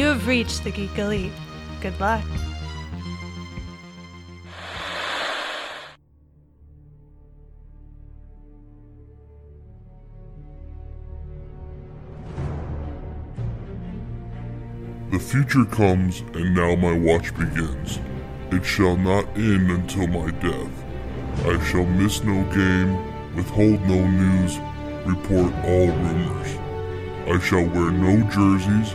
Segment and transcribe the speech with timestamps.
[0.00, 1.30] You have reached the Geek Elite.
[1.82, 2.24] Good luck.
[15.10, 18.00] The future comes, and now my watch begins.
[18.52, 20.84] It shall not end until my death.
[21.44, 24.58] I shall miss no game, withhold no news,
[25.04, 26.56] report all rumors.
[27.26, 28.94] I shall wear no jerseys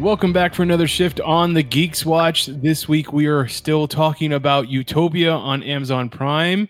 [0.00, 2.46] Welcome back for another shift on the Geeks Watch.
[2.46, 6.66] This week we are still talking about Utopia on Amazon Prime.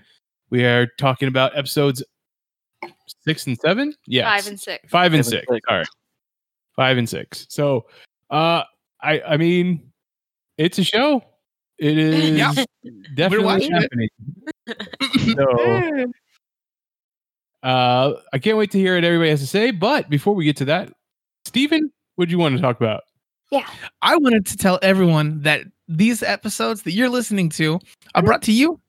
[0.50, 2.02] We are talking about episodes
[3.24, 3.94] six and seven.
[4.06, 4.90] Yeah, Five and six.
[4.90, 5.46] five and six.
[5.48, 5.60] six.
[5.68, 5.86] All right,
[6.74, 7.46] five and six.
[7.50, 7.86] So,
[8.30, 8.64] uh,
[9.00, 9.92] I I mean,
[10.58, 11.22] it's a show.
[11.78, 12.52] It is Yeah.
[13.14, 13.82] definitely watching it.
[13.82, 14.08] happening.
[15.36, 16.12] so,
[17.62, 19.70] uh, I can't wait to hear what everybody has to say.
[19.70, 20.92] But before we get to that,
[21.44, 23.02] Stephen, what do you want to talk about?
[24.02, 27.80] I wanted to tell everyone that these episodes that you're listening to
[28.14, 28.80] are brought to you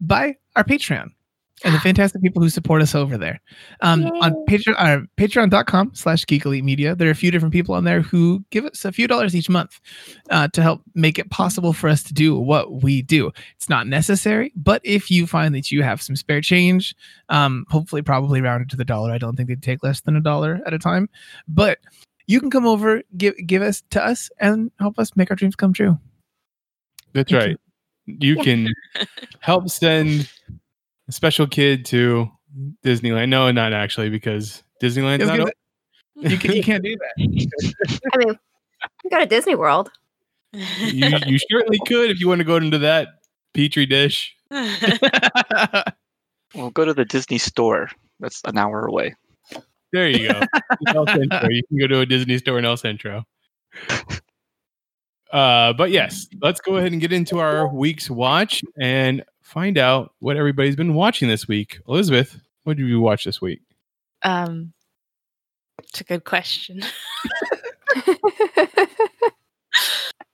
[0.00, 1.10] by our Patreon
[1.64, 3.40] and the fantastic people who support us over there.
[3.80, 7.74] Um, on Patreon, uh, patreon.com slash Geek Elite Media, there are a few different people
[7.74, 9.80] on there who give us a few dollars each month
[10.30, 13.30] uh, to help make it possible for us to do what we do.
[13.56, 16.94] It's not necessary, but if you find that you have some spare change,
[17.28, 19.10] um, hopefully probably rounded to the dollar.
[19.10, 21.08] I don't think they'd take less than a dollar at a time,
[21.48, 21.78] but
[22.26, 25.56] you can come over, give give us to us, and help us make our dreams
[25.56, 25.98] come true.
[27.12, 27.56] That's Thank right.
[28.06, 28.68] You can
[29.40, 30.30] help send
[31.08, 32.30] a special kid to
[32.84, 33.28] Disneyland.
[33.28, 36.30] No, not actually, because Disneyland's not gonna open.
[36.30, 37.98] You, can, you can't do that.
[38.14, 38.38] I mean,
[39.04, 39.90] we go to Disney World.
[40.52, 43.08] you, you certainly could if you want to go into that
[43.52, 44.34] petri dish.
[46.56, 47.90] Well, go to the Disney store.
[48.18, 49.14] That's an hour away.
[49.96, 50.40] There you go.
[50.88, 51.48] El Centro.
[51.48, 53.24] You can go to a Disney store in El Centro.
[55.32, 60.12] Uh, but yes, let's go ahead and get into our week's watch and find out
[60.18, 61.80] what everybody's been watching this week.
[61.88, 63.62] Elizabeth, what did you watch this week?
[64.20, 64.74] Um,
[65.82, 66.82] it's a good question.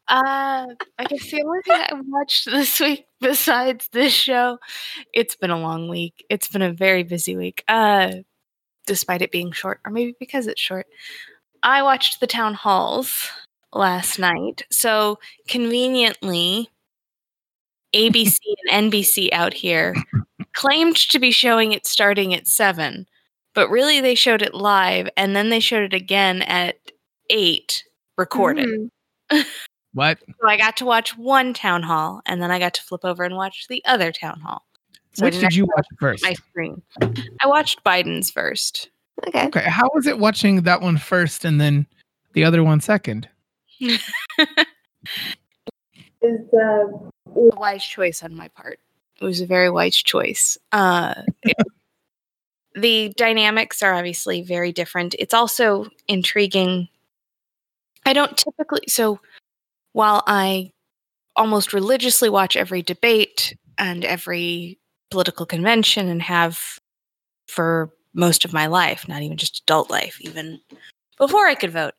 [0.09, 0.67] Uh,
[0.99, 4.59] I guess the only thing I watched this week besides this show,
[5.15, 6.27] it's been a long week.
[6.29, 7.65] It's been a very busy week.
[7.67, 8.17] Uh,
[8.87, 10.87] despite it being short, or maybe because it's short.
[11.63, 13.29] I watched the town halls
[13.73, 14.63] last night.
[14.71, 16.71] So conveniently,
[17.95, 18.39] ABC
[18.71, 19.95] and NBC out here
[20.55, 23.07] claimed to be showing it starting at seven,
[23.55, 26.77] but really they showed it live and then they showed it again at
[27.31, 27.85] eight
[28.19, 28.91] recorded.
[29.31, 29.45] Mm.
[29.95, 30.19] what?
[30.41, 33.25] So I got to watch one town hall and then I got to flip over
[33.25, 34.65] and watch the other town hall.
[35.15, 36.23] So Which didn't you watch first?
[36.25, 36.81] my screen.
[37.41, 38.89] I watched Biden's first.
[39.29, 39.47] Okay.
[39.47, 41.87] Okay, how was it watching that one first and then
[42.33, 43.29] the other one second?
[43.81, 43.99] a
[47.35, 48.79] wise choice on my part.
[49.21, 50.59] It was a very wise choice.
[50.73, 51.57] Uh, it-
[52.75, 55.15] the dynamics are obviously very different.
[55.19, 56.89] It's also intriguing.
[58.07, 59.21] I don't typically, so
[59.93, 60.73] while I
[61.37, 64.79] almost religiously watch every debate and every
[65.13, 66.59] political convention and have
[67.49, 70.61] for most of my life, not even just adult life, even
[71.19, 71.95] before I could vote,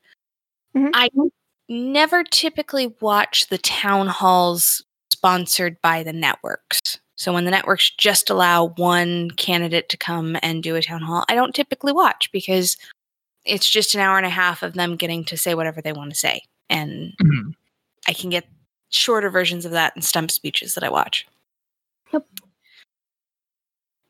[0.75, 0.91] Mhm.
[0.93, 1.09] I
[1.69, 6.81] never typically watch the town halls sponsored by the networks.
[7.15, 11.23] So when the networks just allow one candidate to come and do a town hall,
[11.29, 12.75] I don't typically watch because
[13.45, 16.09] it's just an hour and a half of them getting to say whatever they want
[16.11, 16.41] to say.
[16.69, 17.53] And Mhm.
[18.07, 18.47] I can get
[18.89, 21.27] shorter versions of that in stump speeches that I watch.
[22.11, 22.25] Yep.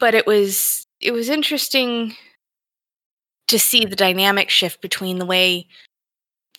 [0.03, 2.17] But it was it was interesting
[3.47, 5.69] to see the dynamic shift between the way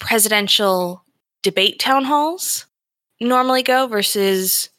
[0.00, 1.04] presidential
[1.42, 2.64] debate town halls
[3.20, 4.70] normally go versus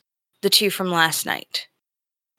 [0.42, 1.68] the two from last night.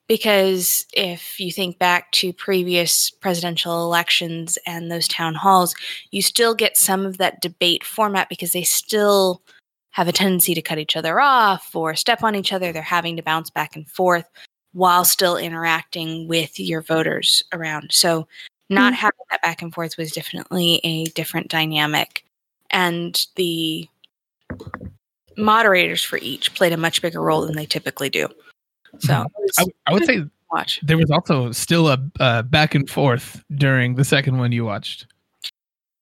[0.09, 5.73] Because if you think back to previous presidential elections and those town halls,
[6.11, 9.43] you still get some of that debate format because they still
[9.91, 12.73] have a tendency to cut each other off or step on each other.
[12.73, 14.25] They're having to bounce back and forth
[14.73, 17.91] while still interacting with your voters around.
[17.91, 18.27] So,
[18.69, 22.25] not having that back and forth was definitely a different dynamic.
[22.69, 23.87] And the
[25.37, 28.27] moderators for each played a much bigger role than they typically do.
[28.99, 29.25] So Mhm.
[29.37, 30.79] was I, I would say watch.
[30.83, 35.05] there was also still a uh, back and forth during the second one you watched.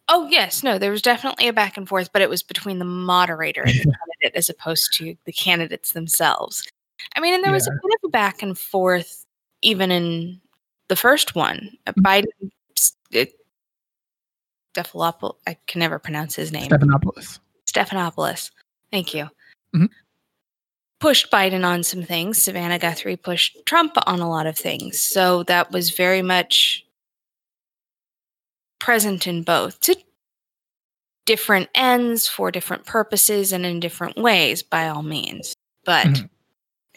[0.08, 2.86] Oh yes, no, there was definitely a back and forth, but it was between the
[2.86, 6.64] moderator and the candidate as opposed to the candidates themselves.
[7.16, 9.26] I mean, and there was a bit of a back and forth
[9.62, 10.42] even in
[10.90, 11.72] the first one.
[11.88, 12.26] Uh, Biden,
[13.12, 13.34] it,
[14.76, 16.70] Stephanopoulos, I can never pronounce his name.
[16.70, 17.40] Stephanopoulos.
[17.66, 18.52] Stephanopoulos.
[18.92, 19.30] Thank you.
[19.76, 19.90] Mhm.
[21.00, 22.42] Pushed Biden on some things.
[22.42, 25.02] Savannah Guthrie pushed Trump on a lot of things.
[25.02, 26.86] So that was very much
[28.80, 29.96] present in both to
[31.26, 35.56] different ends for different purposes and in different ways, by all means.
[35.84, 36.30] But Mhm.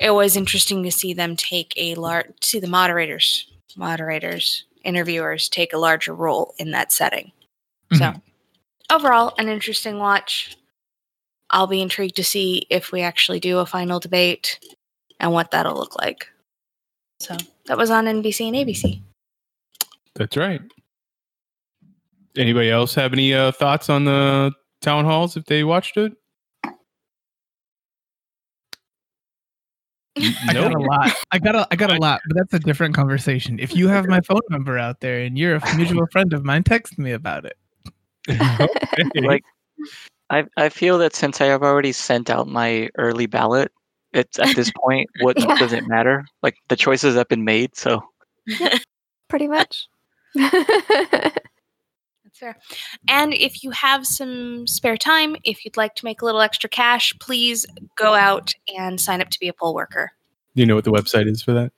[0.00, 5.72] It was interesting to see them take a large, see the moderators, moderators, interviewers take
[5.72, 7.32] a larger role in that setting.
[7.94, 8.22] So, Mhm.
[8.90, 10.56] overall, an interesting watch.
[11.50, 14.58] I'll be intrigued to see if we actually do a final debate
[15.18, 16.28] and what that'll look like.
[17.20, 17.36] So,
[17.66, 19.02] that was on NBC and ABC.
[20.14, 20.60] That's right.
[22.36, 26.12] Anybody else have any uh, thoughts on the town halls if they watched it?
[30.24, 31.12] N- I got a lot.
[31.32, 33.58] I got a I got a lot, but that's a different conversation.
[33.58, 36.64] If you have my phone number out there and you're a mutual friend of mine,
[36.64, 37.56] text me about it.
[38.28, 39.20] Okay.
[39.26, 39.44] Like,
[40.30, 43.72] I I feel that since I have already sent out my early ballot,
[44.12, 45.56] it's at this point what Yeah.
[45.58, 46.24] does it matter?
[46.42, 48.02] Like the choices have been made, so
[49.28, 49.88] Pretty much.
[52.38, 52.56] Fair.
[53.08, 56.70] And if you have some spare time, if you'd like to make a little extra
[56.70, 60.12] cash, please go out and sign up to be a poll worker.
[60.54, 61.72] Do you know what the website is for that?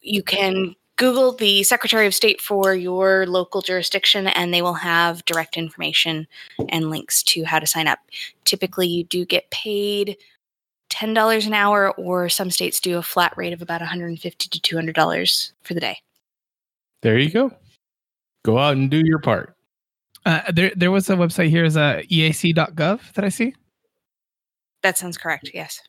[0.00, 5.24] You can Google the Secretary of State for your local jurisdiction, and they will have
[5.26, 6.26] direct information
[6.70, 7.98] and links to how to sign up.
[8.44, 10.16] Typically, you do get paid
[10.90, 15.52] $10 an hour, or some states do a flat rate of about 150 to $200
[15.62, 15.98] for the day.
[17.02, 17.52] There you go.
[18.44, 19.54] Go out and do your part.
[20.26, 23.54] Uh, there there was a website here is uh, eac.gov that I see.
[24.82, 25.50] That sounds correct.
[25.54, 25.80] Yes.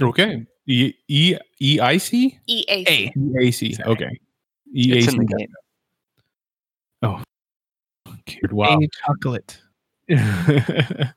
[0.00, 0.46] Okay.
[0.66, 2.88] E E E I C EAC.
[2.88, 3.12] A.
[3.16, 3.72] E A C.
[3.72, 3.88] Sorry.
[3.88, 4.20] Okay.
[4.74, 5.08] E A C.
[7.02, 7.20] Oh,
[8.26, 8.38] C.
[8.42, 8.54] in the.
[8.54, 8.78] Wow.
[8.80, 9.60] A chocolate.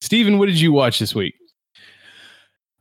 [0.00, 1.34] Steven, what did you watch this week?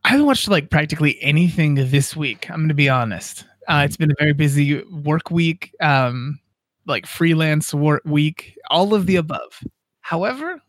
[0.04, 2.50] I haven't watched like practically anything this week.
[2.50, 3.46] I'm going to be honest.
[3.68, 6.40] Uh, it's been a very busy work week, um,
[6.88, 9.64] like freelance work week, all of the above.
[10.02, 10.62] However,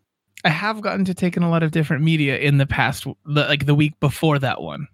[0.44, 3.67] I have gotten to take in a lot of different media in the past, like
[3.67, 4.89] the week before that one.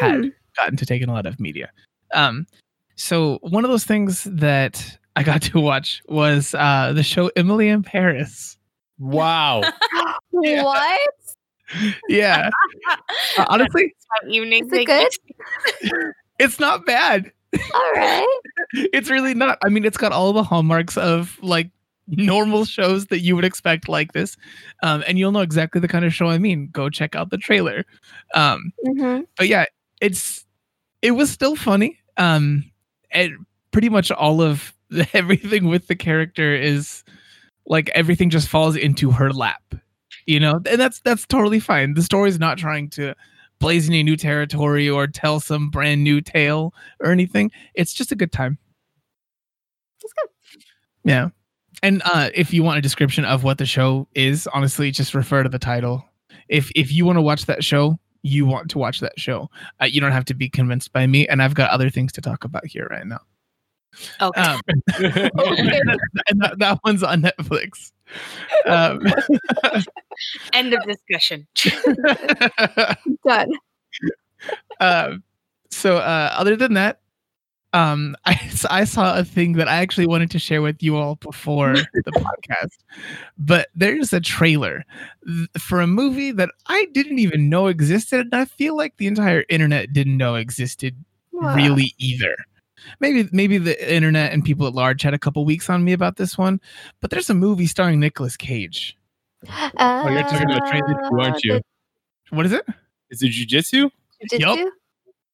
[0.00, 1.70] Had gotten to take in a lot of media.
[2.12, 2.46] Um,
[2.96, 7.68] so one of those things that I got to watch was uh, the show Emily
[7.68, 8.56] in Paris.
[8.98, 9.62] Wow.
[10.42, 10.64] Yeah.
[10.64, 11.00] What?
[12.08, 12.50] Yeah,
[13.38, 13.94] Uh, honestly,
[14.28, 16.12] evening Is it good?
[16.38, 17.32] it's not bad.
[17.74, 18.40] All right.
[18.72, 19.58] it's really not.
[19.64, 21.70] I mean, it's got all the hallmarks of like
[22.06, 24.36] normal shows that you would expect like this.
[24.82, 26.68] Um, and you'll know exactly the kind of show I mean.
[26.72, 27.84] Go check out the trailer.
[28.34, 29.66] Um, hmm but yeah,
[30.00, 30.44] it's
[31.02, 31.98] it was still funny.
[32.16, 32.70] Um,
[33.10, 34.74] and pretty much all of
[35.12, 37.04] everything with the character is
[37.66, 39.74] like everything just falls into her lap,
[40.26, 41.94] you know, and that's that's totally fine.
[41.94, 43.14] The story's not trying to
[43.64, 47.50] blaze any new territory or tell some brand new tale or anything.
[47.72, 48.58] It's just a good time.
[50.02, 50.62] That's good.
[51.02, 51.28] Yeah.
[51.82, 55.42] And uh, if you want a description of what the show is, honestly, just refer
[55.42, 56.04] to the title.
[56.48, 59.48] If if you want to watch that show, you want to watch that show.
[59.80, 61.26] Uh, you don't have to be convinced by me.
[61.26, 63.20] And I've got other things to talk about here right now.
[64.20, 64.42] Okay.
[64.42, 64.60] Um,
[64.98, 67.92] and that, that one's on Netflix.
[68.66, 69.00] Um,
[70.52, 71.46] End of discussion.
[73.26, 73.52] Done.
[74.80, 75.22] um,
[75.70, 77.00] so uh, other than that,
[77.72, 80.96] um, I, s- I saw a thing that I actually wanted to share with you
[80.96, 82.78] all before the podcast,
[83.36, 84.84] but there's a trailer
[85.26, 89.08] th- for a movie that I didn't even know existed, and I feel like the
[89.08, 90.94] entire internet didn't know existed
[91.32, 91.54] Wow.
[91.56, 92.36] really either.
[93.00, 96.16] Maybe maybe the internet and people at large had a couple weeks on me about
[96.16, 96.60] this one,
[97.00, 98.96] but there's a movie starring Nicolas Cage.
[99.78, 101.60] Oh, you're talking about trailer two, oh, aren't you?
[102.30, 102.66] What is it?
[103.10, 103.90] Is it jujitsu?
[104.30, 104.58] Did Yup.
[104.58, 104.72] you?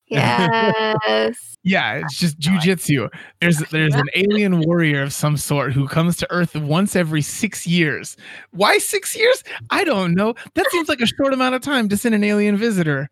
[0.09, 1.37] Yes.
[1.63, 3.11] Yeah, it's just oh, jujitsu.
[3.43, 7.67] There's there's an alien warrior of some sort who comes to Earth once every six
[7.67, 8.17] years.
[8.53, 9.45] Why six years?
[9.69, 10.35] I don't know.
[10.55, 13.11] That seems like a short amount of time to send an alien visitor.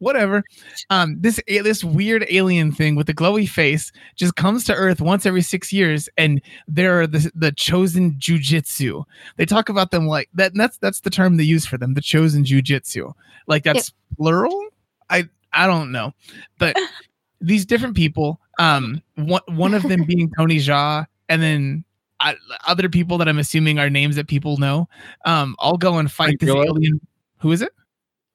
[0.00, 0.44] But whatever.
[0.90, 5.26] Um, this this weird alien thing with the glowy face just comes to Earth once
[5.26, 9.04] every six years, and they're the the chosen jujitsu.
[9.36, 10.52] They talk about them like that.
[10.52, 13.12] And that's that's the term they use for them, the chosen jujitsu.
[13.46, 14.68] Like that's plural.
[15.10, 16.12] I I don't know,
[16.58, 16.76] but
[17.40, 18.40] these different people.
[18.58, 21.84] Um, one one of them being Tony Jaa, and then.
[22.20, 22.34] I,
[22.66, 24.88] other people that I'm assuming are names that people know,
[25.24, 26.64] um, all go and fight Frank this Grillo?
[26.64, 27.00] alien.
[27.38, 27.72] Who is it?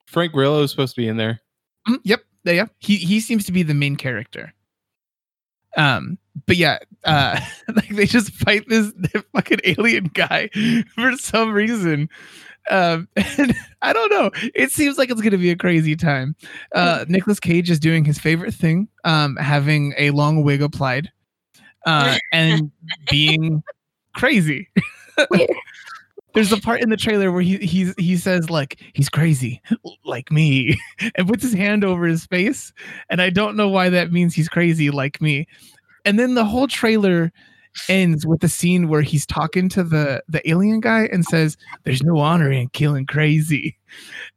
[0.05, 1.41] Frank Grillo is supposed to be in there.
[1.87, 2.67] Mm, yep, yeah.
[2.79, 4.53] He he seems to be the main character.
[5.75, 7.39] Um, but yeah, uh,
[7.75, 8.91] like they just fight this
[9.35, 10.49] fucking alien guy
[10.95, 12.09] for some reason.
[12.69, 14.31] Um, and I don't know.
[14.55, 16.35] It seems like it's gonna be a crazy time.
[16.73, 21.11] Uh, Nicolas Cage is doing his favorite thing, um, having a long wig applied,
[21.85, 22.71] uh, and
[23.09, 23.63] being
[24.15, 24.69] crazy.
[26.33, 29.61] There's a part in the trailer where he he's he says like he's crazy
[30.03, 30.79] like me
[31.15, 32.73] and puts his hand over his face
[33.09, 35.47] and I don't know why that means he's crazy like me.
[36.05, 37.31] And then the whole trailer
[37.89, 42.03] ends with a scene where he's talking to the the alien guy and says there's
[42.03, 43.77] no honor in killing crazy.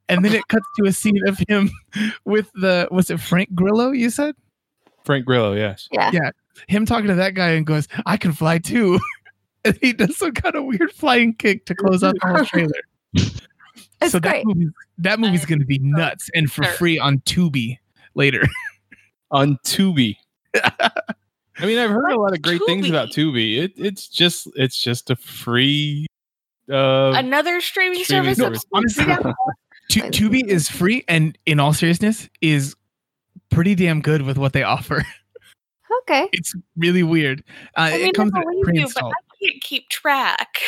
[0.08, 1.70] And then it cuts to a scene of him
[2.24, 4.34] with the was it Frank Grillo you said?
[5.04, 5.88] Frank Grillo, yes.
[5.92, 6.10] Yeah.
[6.12, 6.30] Yeah.
[6.68, 8.98] Him talking to that guy and goes, I can fly too.
[9.66, 12.72] And he does some kind of weird flying kick to close out the whole trailer.
[13.14, 14.68] It's so that movie,
[14.98, 17.78] that movie's going to be nuts and for free on Tubi
[18.14, 18.42] later.
[19.32, 20.14] On Tubi.
[20.54, 23.58] I mean, I've heard a lot of great things about Tubi.
[23.58, 26.06] It, it's just it's just a free
[26.70, 28.62] uh Another streaming, Streaming service.
[28.70, 28.94] service.
[28.94, 29.34] that's-
[29.90, 32.76] Honestly, Tubi is free and in all seriousness is
[33.50, 35.04] pretty damn good with what they offer.
[36.02, 36.28] Okay.
[36.32, 37.42] It's really weird.
[37.76, 39.14] Uh, I mean, it comes I with believe but pre-installed.
[39.46, 40.58] Can't keep track.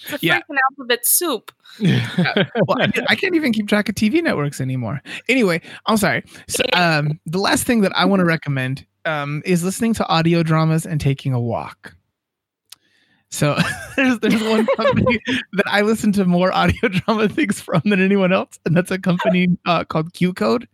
[0.00, 0.38] It's a Yeah.
[0.38, 1.52] freaking alphabet soup.
[1.80, 5.02] well, I, I can't even keep track of TV networks anymore.
[5.28, 6.22] Anyway, I'm sorry.
[6.48, 10.42] So, um, the last thing that I want to recommend um, is listening to audio
[10.42, 11.94] dramas and taking a walk.
[13.30, 13.56] So
[13.96, 15.18] there's there's one company
[15.54, 18.98] that I listen to more audio drama things from than anyone else, and that's a
[18.98, 20.68] company uh, called Q Code.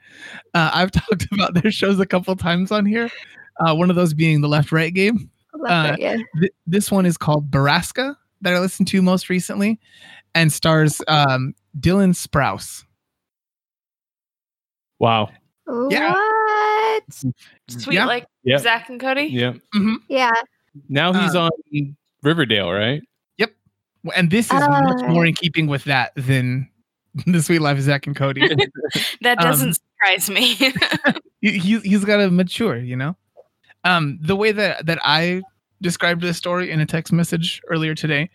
[0.55, 3.09] Uh, I've talked about their shows a couple times on here.
[3.61, 5.31] Uh, one of those being the Left Right game.
[5.57, 6.17] Love Uh, it, yeah.
[6.41, 9.79] Th- this one is called Borrasca that I listened to most recently,
[10.35, 12.85] and stars um, Dylan Sprouse.
[14.99, 15.29] wow.
[15.89, 16.13] yeah.
[16.13, 17.03] What?
[17.69, 18.07] Sweet, Yeah.
[18.07, 18.59] like Yeah.
[18.59, 19.25] Zach and Cody.
[19.25, 19.55] Yeah.
[20.09, 20.33] Yeah.
[20.89, 23.03] Now he's Uh, on Riverdale, right?
[23.39, 23.53] Yep.
[24.15, 26.69] And this is much Oh, more in keeping with that than
[27.27, 28.43] the Sweet Life of Zach and Cody.
[29.23, 30.55] That Um, doesn't surprise me.
[30.55, 30.73] he,
[31.59, 33.17] he- he's got to mature, you know.
[33.85, 35.43] Um, the way that that I
[35.81, 38.29] described this story in a text message earlier today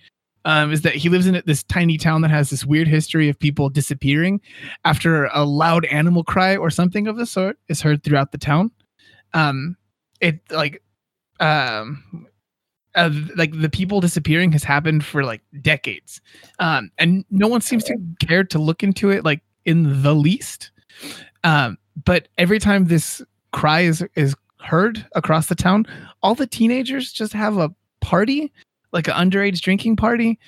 [0.45, 3.37] um, is that he lives in this tiny town that has this weird history of
[3.37, 4.41] people disappearing
[4.83, 8.71] after a loud animal cry or something of the sort is heard throughout the town.
[9.33, 9.75] Um,
[10.21, 10.81] it like
[11.39, 12.27] um.
[12.97, 16.21] Uh, like the people disappearing has happened for like decades
[16.59, 20.71] um and no one seems to care to look into it like in the least
[21.43, 23.21] um but every time this
[23.51, 24.33] cry is is
[24.65, 25.86] heard across the town
[26.24, 28.51] all the teenagers just have a party
[28.91, 30.39] like an underage drinking party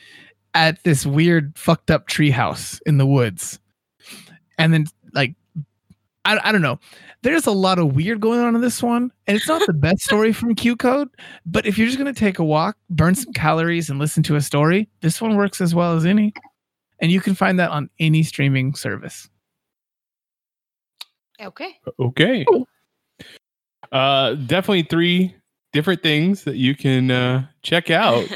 [0.53, 3.59] at this weird fucked up treehouse in the woods
[4.57, 5.35] and then like
[6.25, 6.79] I, I don't know
[7.21, 10.01] there's a lot of weird going on in this one and it's not the best
[10.01, 11.09] story from q code
[11.45, 14.35] but if you're just going to take a walk burn some calories and listen to
[14.35, 16.33] a story this one works as well as any
[16.99, 19.29] and you can find that on any streaming service
[21.41, 21.77] okay.
[21.99, 22.45] Okay.
[23.91, 25.35] Uh definitely three
[25.73, 28.27] different things that you can uh check out.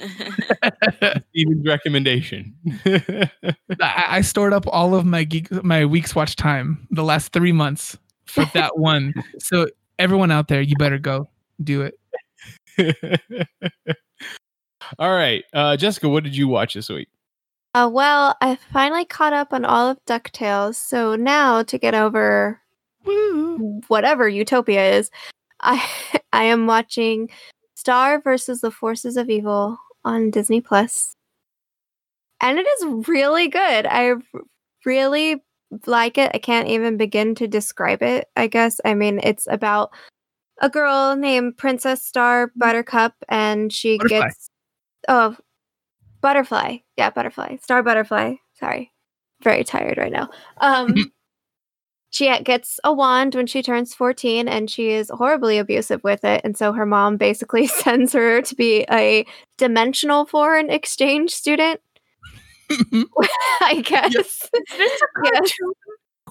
[1.30, 2.56] Steven's recommendation.
[3.82, 7.52] I, I stored up all of my geek, my week's watch time the last three
[7.52, 9.14] months for that one.
[9.40, 9.68] So
[10.00, 11.30] everyone out there, you better go
[11.64, 13.48] do it.
[15.00, 15.44] All right.
[15.54, 17.10] Uh Jessica, what did you watch this week?
[17.74, 20.76] Uh, well, I finally caught up on all of DuckTales.
[20.76, 22.60] So now to get over
[23.88, 25.10] whatever Utopia is,
[25.62, 25.86] I
[26.34, 27.30] I am watching
[27.76, 31.16] Star versus the Forces of Evil on Disney Plus.
[32.40, 33.86] And it is really good.
[33.86, 34.14] I
[34.86, 35.44] really
[35.86, 36.32] like it.
[36.34, 38.82] I can't even begin to describe it, I guess.
[38.84, 39.92] I mean, it's about
[40.60, 44.20] a girl named Princess Star Buttercup and she Butterfly.
[44.28, 44.50] gets
[45.08, 45.36] oh
[46.22, 46.78] butterfly.
[46.98, 47.58] Yeah, butterfly.
[47.58, 48.36] Star butterfly.
[48.54, 48.92] Sorry.
[49.44, 50.30] Very tired right now.
[50.58, 50.94] Um
[52.12, 56.42] she gets a wand when she turns 14 and she is horribly abusive with it
[56.44, 59.26] and so her mom basically sends her to be a
[59.58, 61.82] dimensional foreign exchange student
[63.62, 65.34] i guess Is this a Yes.
[65.34, 65.74] cartoon?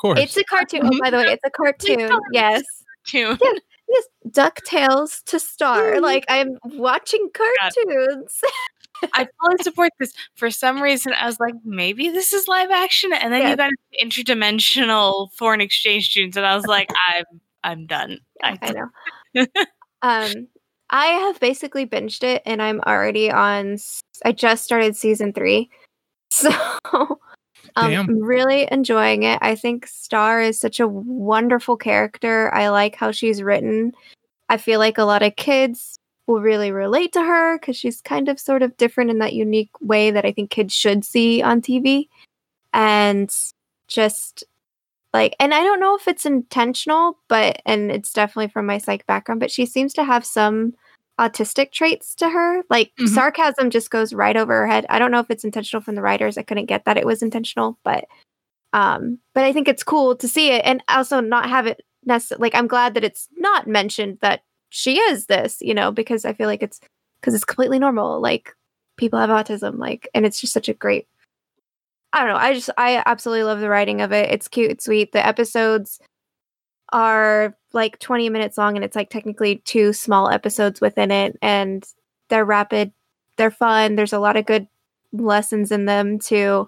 [0.00, 0.20] course.
[0.20, 0.80] It's a cartoon.
[0.84, 2.08] Oh, by the way, it's a cartoon.
[2.32, 2.62] Yes.
[3.06, 3.38] Tune.
[3.88, 4.04] Yes.
[4.28, 6.00] DuckTales to Star.
[6.00, 8.40] Like I'm watching cartoons.
[9.14, 10.12] I fully support this.
[10.36, 13.50] For some reason, I was like, maybe this is live action, and then Yeah.
[13.50, 13.70] you got
[14.02, 18.18] interdimensional foreign exchange students, and I was like, I'm I'm done.
[18.42, 19.46] I, I know.
[20.02, 20.48] um,
[20.90, 23.76] I have basically binged it, and I'm already on.
[24.24, 25.70] I just started season three,
[26.30, 27.18] so um,
[27.76, 29.38] I'm really enjoying it.
[29.42, 32.52] I think Star is such a wonderful character.
[32.54, 33.92] I like how she's written.
[34.48, 35.99] I feel like a lot of kids
[36.30, 39.70] will really relate to her because she's kind of sort of different in that unique
[39.80, 42.08] way that I think kids should see on TV,
[42.72, 43.30] and
[43.88, 44.44] just
[45.12, 49.04] like and i don't know if it's intentional but and it's definitely from my psych
[49.06, 50.72] background but she seems to have some
[51.18, 52.62] autistic traits to her.
[52.70, 53.08] Like Mhm.
[53.08, 54.86] sarcasm just goes right over her head.
[54.88, 56.38] I don't know if it's intentional from the writers.
[56.38, 58.04] I couldn't get that it was intentional but
[58.72, 62.42] um but i think it's cool to see it and also not have it necessarily
[62.46, 66.32] like i'm glad that it's not mentioned that she is this you know because i
[66.32, 66.80] feel like it's
[67.20, 68.54] because it's completely normal like
[68.96, 71.06] people have autism like and it's just such a great
[72.12, 72.40] I don't know.
[72.40, 74.30] I just I absolutely love the writing of it.
[74.30, 75.12] It's cute, it's sweet.
[75.12, 76.00] The episodes
[76.92, 81.84] are like 20 minutes long and it's like technically two small episodes within it and
[82.28, 82.92] they're rapid,
[83.36, 83.94] they're fun.
[83.94, 84.66] There's a lot of good
[85.12, 86.66] lessons in them too.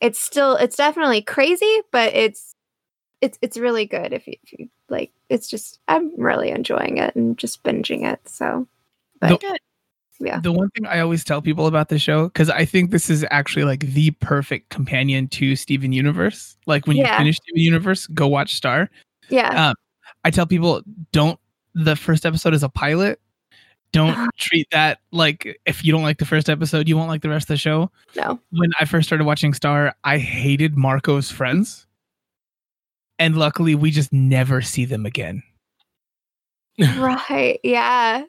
[0.00, 2.54] It's still it's definitely crazy, but it's
[3.20, 7.14] it's it's really good if you, if you like it's just I'm really enjoying it
[7.16, 8.20] and just binging it.
[8.28, 8.66] So
[9.20, 9.58] but The-
[10.20, 10.40] yeah.
[10.40, 13.24] The one thing I always tell people about the show, because I think this is
[13.30, 16.56] actually like the perfect companion to Steven Universe.
[16.66, 18.90] Like when you finish Steven Universe, go watch Star.
[19.28, 19.68] Yeah.
[19.68, 19.74] Um,
[20.24, 20.82] I tell people
[21.12, 21.38] don't.
[21.74, 23.20] The first episode is a pilot.
[23.92, 27.28] Don't treat that like if you don't like the first episode, you won't like the
[27.28, 27.90] rest of the show.
[28.16, 28.40] no.
[28.50, 31.86] When I first started watching Star, I hated Marco's friends,
[33.18, 35.42] and luckily we just never see them again.
[36.96, 37.58] Right.
[37.64, 38.22] Yeah.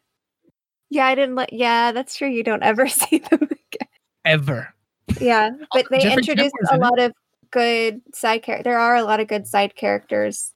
[0.89, 2.27] Yeah, I didn't let yeah, that's true.
[2.29, 3.87] You don't ever see them again.
[4.25, 4.73] Ever.
[5.21, 5.51] Yeah.
[5.71, 6.83] But they Jeffrey introduced Tambor's a in it.
[6.83, 7.13] lot of
[7.51, 8.63] good side characters.
[8.63, 10.51] There are a lot of good side characters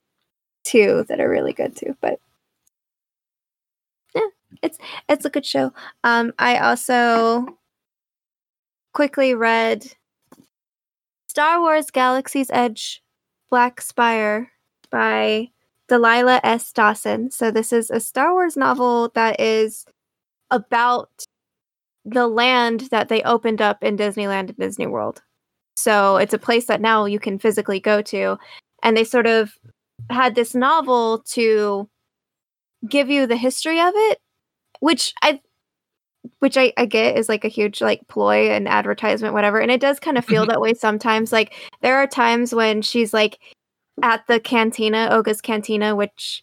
[0.64, 1.96] too that are really good too.
[2.00, 2.18] But
[4.16, 4.22] yeah,
[4.60, 5.72] it's it's a good show.
[6.02, 7.46] Um I also
[8.92, 9.86] quickly read
[11.28, 13.03] Star Wars Galaxy's Edge
[13.50, 14.50] Black Spire
[14.90, 15.50] by
[15.88, 16.72] Delilah S.
[16.72, 17.30] Dawson.
[17.30, 19.84] So this is a Star Wars novel that is
[20.50, 21.10] about
[22.04, 25.22] the land that they opened up in Disneyland and Disney World.
[25.76, 28.38] So it's a place that now you can physically go to.
[28.82, 29.52] And they sort of
[30.10, 31.88] had this novel to
[32.88, 34.18] give you the history of it,
[34.80, 35.40] which I
[36.38, 39.60] which I, I get is like a huge like ploy and advertisement, whatever.
[39.60, 41.32] And it does kind of feel that way sometimes.
[41.32, 43.38] Like there are times when she's like
[44.02, 46.42] at the cantina, Oga's cantina, which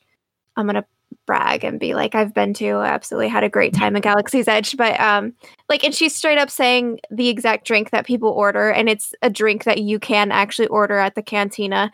[0.56, 0.86] I'm gonna
[1.26, 4.48] brag and be like, I've been to, I absolutely had a great time at Galaxy's
[4.48, 4.76] Edge.
[4.78, 5.34] But um
[5.70, 9.30] like and she's straight up saying the exact drink that people order, and it's a
[9.30, 11.92] drink that you can actually order at the cantina.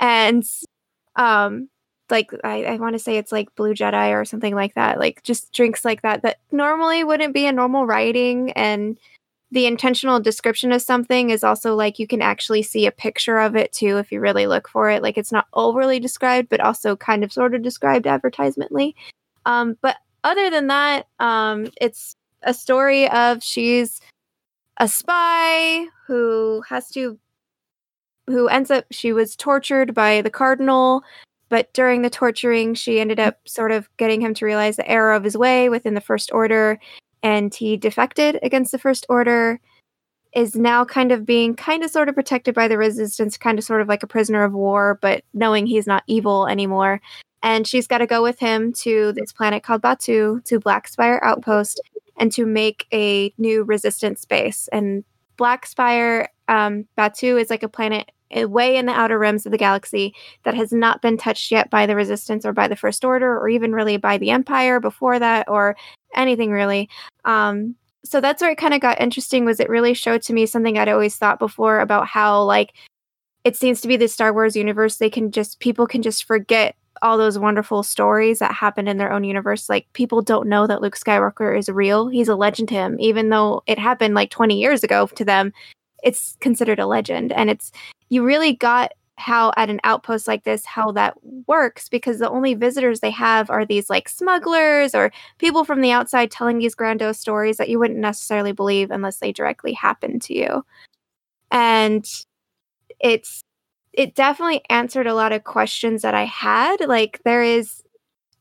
[0.00, 0.44] And
[1.16, 1.68] um
[2.10, 4.98] like I, I want to say it's like Blue Jedi or something like that.
[4.98, 8.98] Like just drinks like that that normally wouldn't be a normal writing and
[9.50, 13.54] the intentional description of something is also like you can actually see a picture of
[13.54, 15.02] it too if you really look for it.
[15.02, 18.94] Like it's not overly described, but also kind of sort of described advertisementally.
[19.46, 24.00] Um, but other than that, um, it's a story of she's
[24.78, 27.18] a spy who has to
[28.26, 31.04] who ends up she was tortured by the cardinal
[31.48, 35.12] but during the torturing she ended up sort of getting him to realize the error
[35.12, 36.78] of his way within the first order
[37.22, 39.60] and he defected against the first order
[40.34, 43.64] is now kind of being kind of sort of protected by the resistance kind of
[43.64, 47.00] sort of like a prisoner of war but knowing he's not evil anymore.
[47.42, 51.20] And she's got to go with him to this planet called Batuu to black spire
[51.22, 51.80] outpost
[52.16, 54.66] and to make a new resistance base.
[54.72, 55.04] And
[55.36, 58.10] black spire um, Batuu is like a planet
[58.42, 61.86] way in the outer rims of the galaxy that has not been touched yet by
[61.86, 65.48] the resistance or by the first order or even really by the empire before that
[65.48, 65.76] or
[66.14, 66.88] anything really.
[67.24, 70.44] Um so that's where it kind of got interesting was it really showed to me
[70.44, 72.74] something i'd always thought before about how like
[73.44, 76.76] it seems to be the star wars universe they can just people can just forget
[77.02, 79.68] all those wonderful stories that happened in their own universe.
[79.68, 82.08] Like people don't know that luke skywalker is real.
[82.08, 82.96] He's a legend to him.
[82.98, 85.52] Even though it happened like 20 years ago to them
[86.02, 87.32] it's considered a legend.
[87.32, 87.72] And it's
[88.08, 91.14] you really got how at an outpost like this how that
[91.46, 95.92] works because the only visitors they have are these like smugglers or people from the
[95.92, 100.36] outside telling these grandiose stories that you wouldn't necessarily believe unless they directly happen to
[100.36, 100.64] you
[101.52, 102.06] and
[102.98, 103.44] it's
[103.92, 106.80] it definitely answered a lot of questions that I had.
[106.80, 107.82] Like there is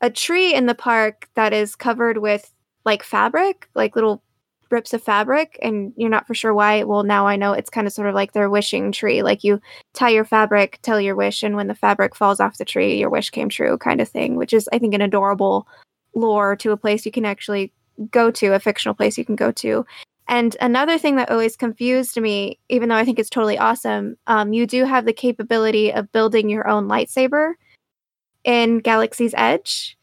[0.01, 2.51] a tree in the park that is covered with
[2.85, 4.23] like fabric, like little
[4.73, 6.83] rips of fabric, and you're not for sure why.
[6.83, 9.23] Well, now I know it's kind of sort of like their wishing tree.
[9.23, 9.61] Like you
[9.93, 13.09] tie your fabric, tell your wish, and when the fabric falls off the tree, your
[13.09, 14.35] wish came true, kind of thing.
[14.35, 15.67] Which is, I think, an adorable
[16.15, 17.71] lore to a place you can actually
[18.11, 19.85] go to, a fictional place you can go to.
[20.27, 24.53] And another thing that always confused me, even though I think it's totally awesome, um,
[24.53, 27.53] you do have the capability of building your own lightsaber
[28.43, 29.97] in Galaxy's Edge.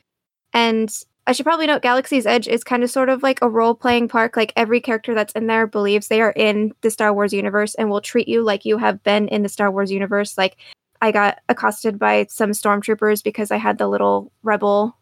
[0.52, 0.92] And
[1.30, 4.08] I should probably note Galaxy's Edge is kind of sort of like a role playing
[4.08, 4.36] park.
[4.36, 7.88] Like every character that's in there believes they are in the Star Wars universe and
[7.88, 10.36] will treat you like you have been in the Star Wars universe.
[10.36, 10.56] Like
[11.00, 14.98] I got accosted by some stormtroopers because I had the little rebel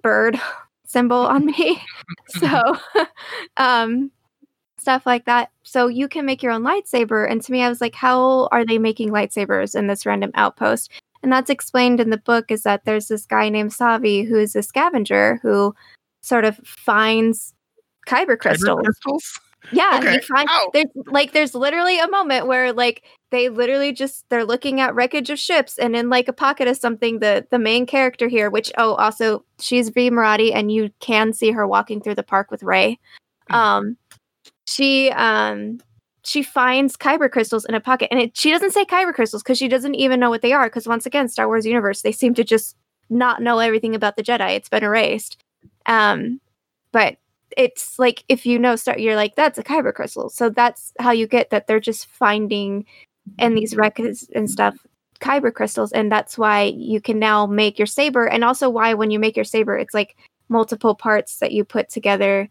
[0.00, 0.40] bird
[0.86, 1.78] symbol on me.
[2.28, 2.78] so,
[3.58, 4.10] um,
[4.78, 5.50] stuff like that.
[5.62, 7.30] So you can make your own lightsaber.
[7.30, 10.90] And to me, I was like, how are they making lightsabers in this random outpost?
[11.24, 14.54] And that's explained in the book is that there's this guy named Savi who is
[14.54, 15.74] a scavenger who
[16.20, 17.54] sort of finds
[18.06, 18.80] kyber crystals.
[18.80, 19.40] Kyber crystals?
[19.72, 20.20] Yeah, Okay.
[20.20, 20.68] find Ow.
[20.74, 25.30] there's like there's literally a moment where like they literally just they're looking at wreckage
[25.30, 28.70] of ships and in like a pocket of something the the main character here, which
[28.76, 32.62] oh also she's Vi Moradi and you can see her walking through the park with
[32.62, 32.98] Rey.
[33.48, 33.54] Hmm.
[33.56, 33.96] Um
[34.66, 35.80] she um
[36.24, 39.58] she finds kyber crystals in a pocket and it, she doesn't say kyber crystals because
[39.58, 42.34] she doesn't even know what they are because once again Star Wars universe they seem
[42.34, 42.76] to just
[43.10, 44.56] not know everything about the Jedi.
[44.56, 45.36] It's been erased.
[45.86, 46.40] Um
[46.92, 47.16] but
[47.56, 51.12] it's like if you know start you're like that's a kyber crystal so that's how
[51.12, 52.84] you get that they're just finding
[53.38, 54.76] in these records and stuff
[55.20, 59.10] kyber crystals and that's why you can now make your saber and also why when
[59.10, 60.16] you make your saber it's like
[60.48, 62.48] multiple parts that you put together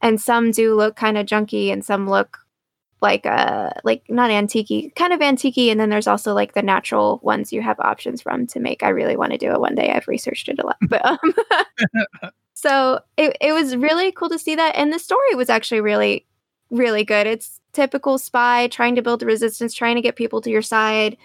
[0.00, 2.38] and some do look kind of junky and some look
[3.00, 7.20] like uh like not antique kind of antique and then there's also like the natural
[7.22, 8.82] ones you have options from to make.
[8.82, 9.90] I really want to do it one day.
[9.90, 11.18] I've researched it a lot but um
[12.54, 14.74] so it, it was really cool to see that.
[14.74, 16.26] And the story was actually really
[16.70, 17.26] really good.
[17.26, 21.16] It's typical spy trying to build resistance trying to get people to your side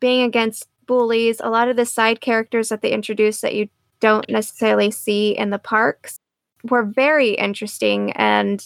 [0.00, 1.40] being against bullies.
[1.40, 3.68] A lot of the side characters that they introduce that you
[4.00, 6.18] don't necessarily see in the parks
[6.68, 8.64] were very interesting and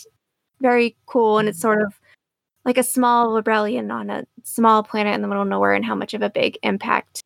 [0.61, 1.99] very cool and it's sort of
[2.65, 5.95] like a small rebellion on a small planet in the middle of nowhere and how
[5.95, 7.21] much of a big impact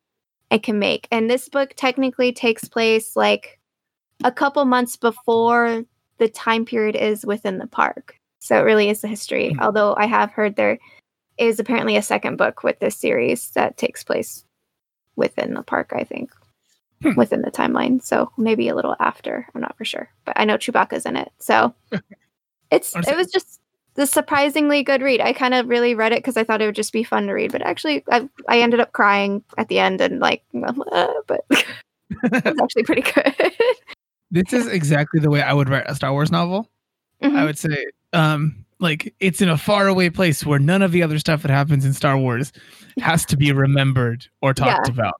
[0.51, 3.59] it can make and this book technically takes place like
[4.23, 5.83] a couple months before
[6.17, 8.15] the time period is within the park.
[8.39, 9.53] So it really is the history.
[9.53, 9.59] Hmm.
[9.61, 10.77] Although I have heard there
[11.37, 14.45] is apparently a second book with this series that takes place
[15.15, 16.31] within the park, I think,
[17.01, 17.13] Hmm.
[17.15, 18.03] within the timeline.
[18.03, 19.47] So maybe a little after.
[19.55, 20.09] I'm not for sure.
[20.25, 21.31] But I know Chewbacca's in it.
[21.39, 21.73] So
[22.71, 23.61] it's it was just
[23.95, 25.21] the surprisingly good read.
[25.21, 27.33] I kind of really read it because I thought it would just be fun to
[27.33, 30.73] read, but actually I I ended up crying at the end and like uh,
[31.27, 33.33] but it's actually pretty good.
[34.31, 36.69] this is exactly the way I would write a Star Wars novel.
[37.21, 37.45] I Mhm.
[37.45, 41.41] would say, um, like it's in a faraway place where none of the other stuff
[41.43, 42.51] that happens in Star Wars
[43.01, 45.19] has to be remembered or talked about.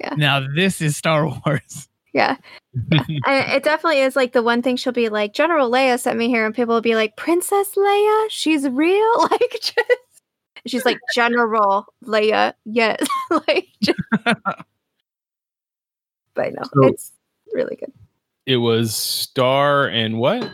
[0.00, 0.14] Yeah.
[0.16, 1.88] Now this is Star Wars.
[2.14, 2.36] Yeah.
[2.92, 6.28] and it definitely is like the one thing she'll be like, General Leia sent me
[6.28, 9.12] here, and people will be like, Princess Leia, she's real.
[9.30, 9.78] Like, just,
[10.66, 13.06] she's like, General Leia, yes.
[13.30, 13.98] like, just,
[16.34, 17.12] but no, So- it's
[17.52, 17.92] really good.
[18.46, 20.50] It was Star and what?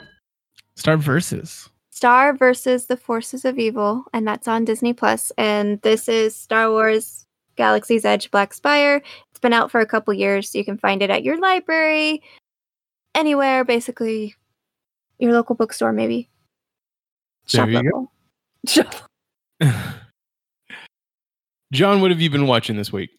[0.74, 1.70] Star versus.
[1.90, 5.30] Star versus the Forces of Evil, and that's on Disney Plus.
[5.38, 7.23] And this is Star Wars
[7.56, 9.02] Galaxy's Edge Black Spire.
[9.30, 12.22] It's been out for a couple years, so you can find it at your library,
[13.14, 14.34] anywhere, basically,
[15.18, 16.28] your local bookstore, maybe.
[17.52, 18.12] There you local.
[18.66, 18.94] Shop
[21.72, 23.10] John, what have you been watching this week?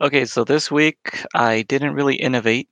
[0.00, 2.68] Okay, so this week I didn't really innovate.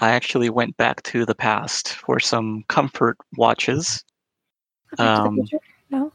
[0.00, 4.02] I actually went back to the past for some comfort watches.
[4.96, 5.38] Back to the Um,
[5.90, 6.12] No.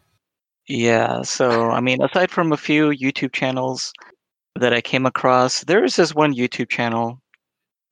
[0.67, 3.93] Yeah, so I mean, aside from a few YouTube channels
[4.55, 7.21] that I came across, there is this one YouTube channel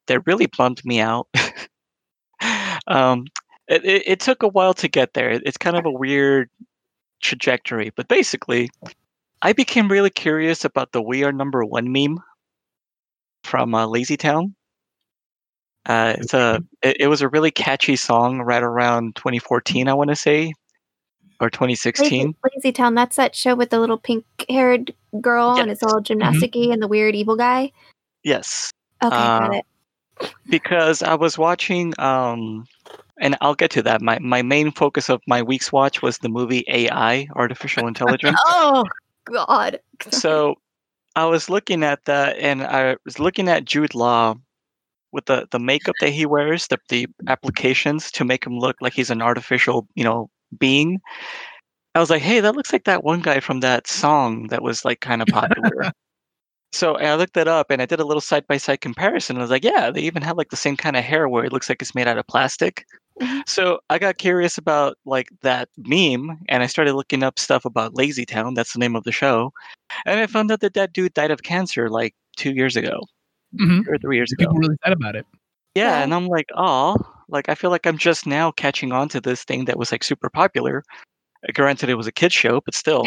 [0.08, 1.28] that really bummed me out.
[2.88, 3.26] um,
[3.68, 5.32] it, it, it took a while to get there.
[5.32, 6.50] It's kind of a weird
[7.22, 8.70] trajectory, but basically,
[9.42, 12.20] I became really curious about the "We Are Number One" meme
[13.46, 14.56] from uh, Lazy Town.
[15.86, 20.10] Uh, it's a it, it was a really catchy song right around 2014, I want
[20.10, 20.54] to say,
[21.40, 22.28] or 2016.
[22.28, 22.96] Lazy, Lazy Town.
[22.96, 27.16] That's that show with the little pink-haired girl, and it's all gymnasticy, and the weird
[27.16, 27.72] evil guy.
[28.24, 28.72] Yes.
[29.04, 29.62] Okay, got Uh,
[30.22, 30.34] it.
[30.50, 32.66] because I was watching um
[33.20, 34.02] and I'll get to that.
[34.02, 38.40] My my main focus of my week's watch was the movie AI, Artificial Intelligence.
[38.46, 38.84] Oh,
[39.26, 39.80] God.
[40.12, 40.56] so
[41.16, 44.36] I was looking at that, and I was looking at Jude Law
[45.12, 48.94] with the the makeup that he wears, the the applications to make him look like
[48.94, 51.00] he's an artificial, you know, being.
[51.96, 54.84] I was like, hey, that looks like that one guy from that song that was
[54.86, 55.92] like kind of popular.
[56.74, 59.38] so I looked that up and I did a little side by side comparison.
[59.38, 61.54] I was like, yeah, they even have like the same kind of hair where it
[61.54, 62.86] looks like it's made out of plastic.
[63.22, 63.44] Mhm.
[63.48, 67.96] So I got curious about like that meme and I started looking up stuff about
[67.96, 68.56] Lazy Town.
[68.56, 69.54] That's the name of the show.
[70.06, 73.00] And I found out that that dude died of cancer like two years ago,
[73.60, 73.88] Mhm.
[73.88, 74.44] or three years ago.
[74.44, 75.26] People really sad about it.
[75.76, 76.04] Yeah, Yeah.
[76.04, 76.98] and I'm like, oh,
[77.30, 80.04] like I feel like I'm just now catching on to this thing that was like
[80.04, 80.84] super popular.
[81.48, 83.06] Uh, Granted, it was a kid show, but still.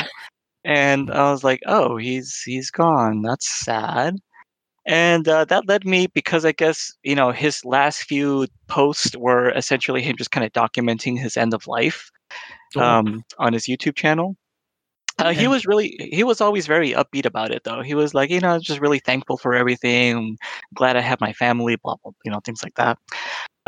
[0.65, 3.23] And I was like, oh, he's he's gone.
[3.23, 4.17] That's sad.
[4.87, 9.51] And uh, that led me because I guess you know his last few posts were
[9.51, 12.11] essentially him just kind of documenting his end of life
[12.77, 14.37] um, on his YouTube channel.
[15.19, 17.83] Uh, he was really he was always very upbeat about it though.
[17.83, 20.39] He was like, you know, just really thankful for everything.
[20.75, 22.99] glad I have my family, blah blah, you know, things like that.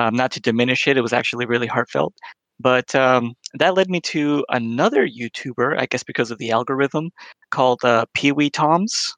[0.00, 2.14] Um, not to diminish it, it was actually really heartfelt.
[2.58, 7.10] But um, that led me to another YouTuber, I guess because of the algorithm,
[7.50, 9.14] called uh, Pee Wee Toms,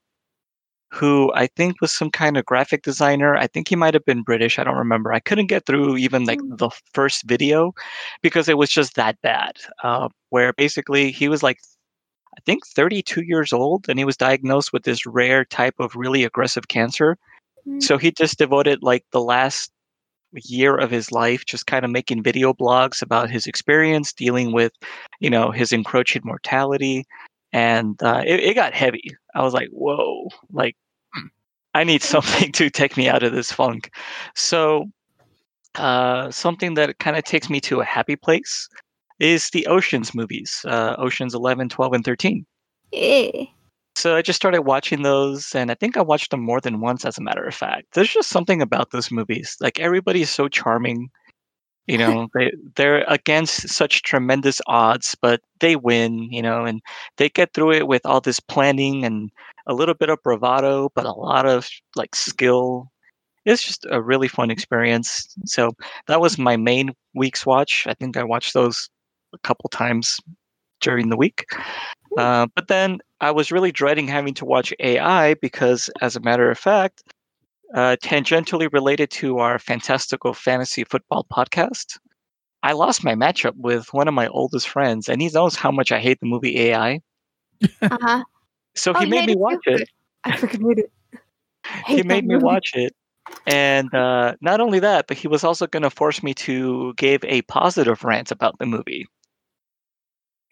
[0.93, 3.35] who I think was some kind of graphic designer.
[3.35, 4.59] I think he might have been British.
[4.59, 5.13] I don't remember.
[5.13, 6.59] I couldn't get through even like Mm.
[6.59, 7.73] the first video
[8.23, 9.53] because it was just that bad.
[9.83, 11.59] Uh, where basically he was like
[12.39, 16.25] I think 32 years old, and he was diagnosed with this rare type of really
[16.25, 17.17] aggressive cancer.
[17.69, 17.83] Mm.
[17.83, 19.71] So he just devoted like the last
[20.35, 24.73] year of his life just kind of making video blogs about his experience dealing with,
[25.21, 27.05] you know, his encroaching mortality.
[27.53, 29.17] And uh, it, it got heavy.
[29.35, 30.77] I was like, whoa, like.
[31.75, 33.95] I need something to take me out of this funk.
[34.35, 34.91] So,
[35.77, 38.69] uh, something that kind of takes me to a happy place
[39.21, 42.45] is the Oceans movies, uh, Oceans 11, 12, and 13.
[42.93, 43.45] Yeah.
[43.95, 47.05] So I just started watching those, and I think I watched them more than once,
[47.05, 47.89] as a matter of fact.
[47.93, 49.57] There's just something about those movies.
[49.61, 51.11] Like everybody's so charming.
[51.87, 56.29] You know, they they're against such tremendous odds, but they win.
[56.33, 56.81] You know, and
[57.19, 59.31] they get through it with all this planning and
[59.67, 62.91] a little bit of bravado, but a lot of like skill.
[63.45, 65.35] It's just a really fun experience.
[65.47, 65.73] So
[66.07, 67.87] that was my main week's watch.
[67.89, 68.89] I think I watched those
[69.35, 70.19] a couple times
[70.83, 71.47] during the week.
[72.19, 76.51] Uh, but then I was really dreading having to watch AI because, as a matter
[76.51, 77.03] of fact,
[77.75, 81.99] uh, tangentially related to our fantastical fantasy football podcast,
[82.63, 85.91] I lost my matchup with one of my oldest friends, and he knows how much
[85.91, 87.01] I hate the movie AI.
[87.83, 88.25] Uh-huh.
[88.75, 89.79] So Oh, he made me watch it.
[89.81, 89.89] Good.
[90.25, 90.93] I freaking hate it.
[91.87, 92.45] He made that me movie.
[92.45, 92.95] watch it.
[93.47, 97.23] And uh, not only that, but he was also going to force me to give
[97.25, 99.07] a positive rant about the movie.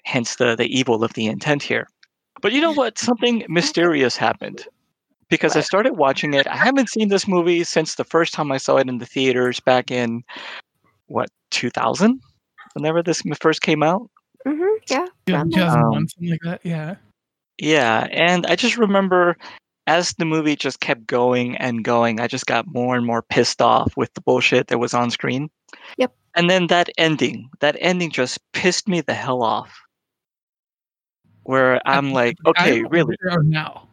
[0.05, 1.89] Hence the, the evil of the intent here.
[2.41, 2.99] But you know what?
[2.99, 4.67] Something mysterious happened.
[5.29, 6.47] Because I started watching it.
[6.49, 9.61] I haven't seen this movie since the first time I saw it in the theaters
[9.61, 10.25] back in,
[11.07, 12.21] what, 2000?
[12.75, 14.11] Whenever this first came out?
[14.47, 14.63] Mm-hmm.
[14.91, 15.07] Yeah.
[15.27, 15.67] Yeah, around there.
[15.67, 16.61] 2001, Um, something like that.
[16.65, 16.97] Yeah.
[17.59, 19.37] Yeah, and I just remember
[19.87, 23.61] as the movie just kept going and going, I just got more and more pissed
[23.61, 25.51] off with the bullshit that was on screen.
[25.99, 26.15] Yep.
[26.37, 29.81] And then that ending, that ending just pissed me the hell off.
[31.51, 33.17] Where I'm the- like, okay, really?
[33.29, 33.89] Or now?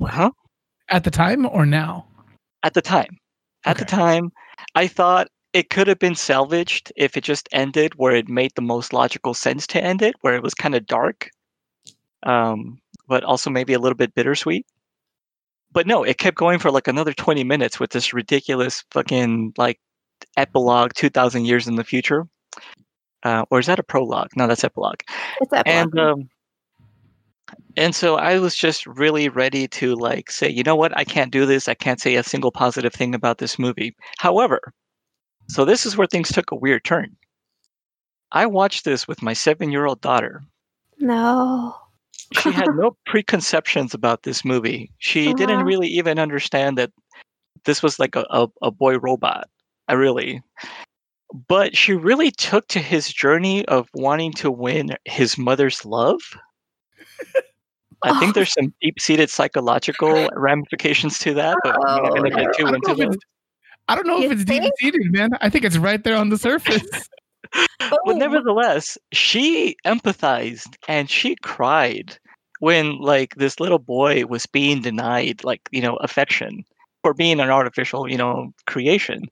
[0.00, 0.30] Huh?
[0.88, 2.06] At the time or now?
[2.62, 3.18] At the time.
[3.64, 4.30] At the time,
[4.76, 8.62] I thought it could have been salvaged if it just ended where it made the
[8.62, 11.28] most logical sense to end it, where it was kind of dark,
[12.22, 14.64] um, but also maybe a little bit bittersweet.
[15.72, 19.80] But no, it kept going for like another 20 minutes with this ridiculous fucking like
[20.36, 22.28] epilogue 2000 years in the future.
[23.24, 24.30] Uh, or is that a prologue?
[24.36, 25.00] No, that's epilogue.
[25.40, 26.28] It's that And um,
[27.76, 31.32] and so I was just really ready to like say, you know what, I can't
[31.32, 31.68] do this.
[31.68, 33.94] I can't say a single positive thing about this movie.
[34.18, 34.72] However,
[35.48, 37.16] so this is where things took a weird turn.
[38.32, 40.42] I watched this with my seven-year-old daughter.
[40.98, 41.76] no.
[42.40, 44.90] She had no preconceptions about this movie.
[44.98, 45.64] She didn't Uh-huh.
[45.66, 46.90] really even understand that
[47.64, 49.50] this was like a, a, a boy robot.
[49.88, 50.42] I really.
[51.48, 56.20] But she really took to his journey of wanting to win his mother's love.
[58.04, 58.32] I think Oh.
[58.32, 62.66] there's some deep-seated psychological ramifications to that, but we're not going to Oh, get too
[62.66, 63.24] I don't into know if it's,
[63.88, 65.30] I don't know if You it's deep seated, man.
[65.40, 67.08] I think it's right there on the surface.
[67.78, 68.18] But Boom.
[68.18, 72.16] nevertheless, she empathized and she cried
[72.60, 76.64] when like this little boy was being denied like, you know, affection
[77.02, 79.24] for being an artificial, you know, creation.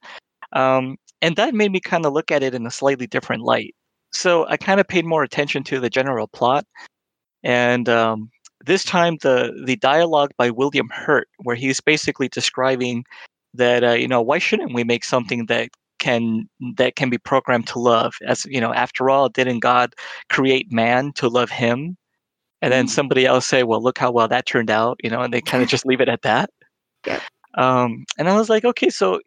[0.52, 3.74] Um, and that made me kind of look at it in a slightly different light.
[4.12, 6.66] So I kind of paid more attention to the general plot
[7.42, 8.30] and um,
[8.66, 13.04] this time the the dialogue by William Hurt, where he's basically describing
[13.54, 17.66] that uh, you know why shouldn't we make something that can that can be programmed
[17.68, 19.92] to love as you know after all didn't god
[20.30, 21.96] create man to love him
[22.62, 22.90] and then Mhm.
[22.90, 25.62] somebody else say well look how well that turned out you know and they kind
[25.62, 26.48] of just leave it at that
[27.06, 27.20] Yep.
[27.58, 29.20] um, and i was like okay so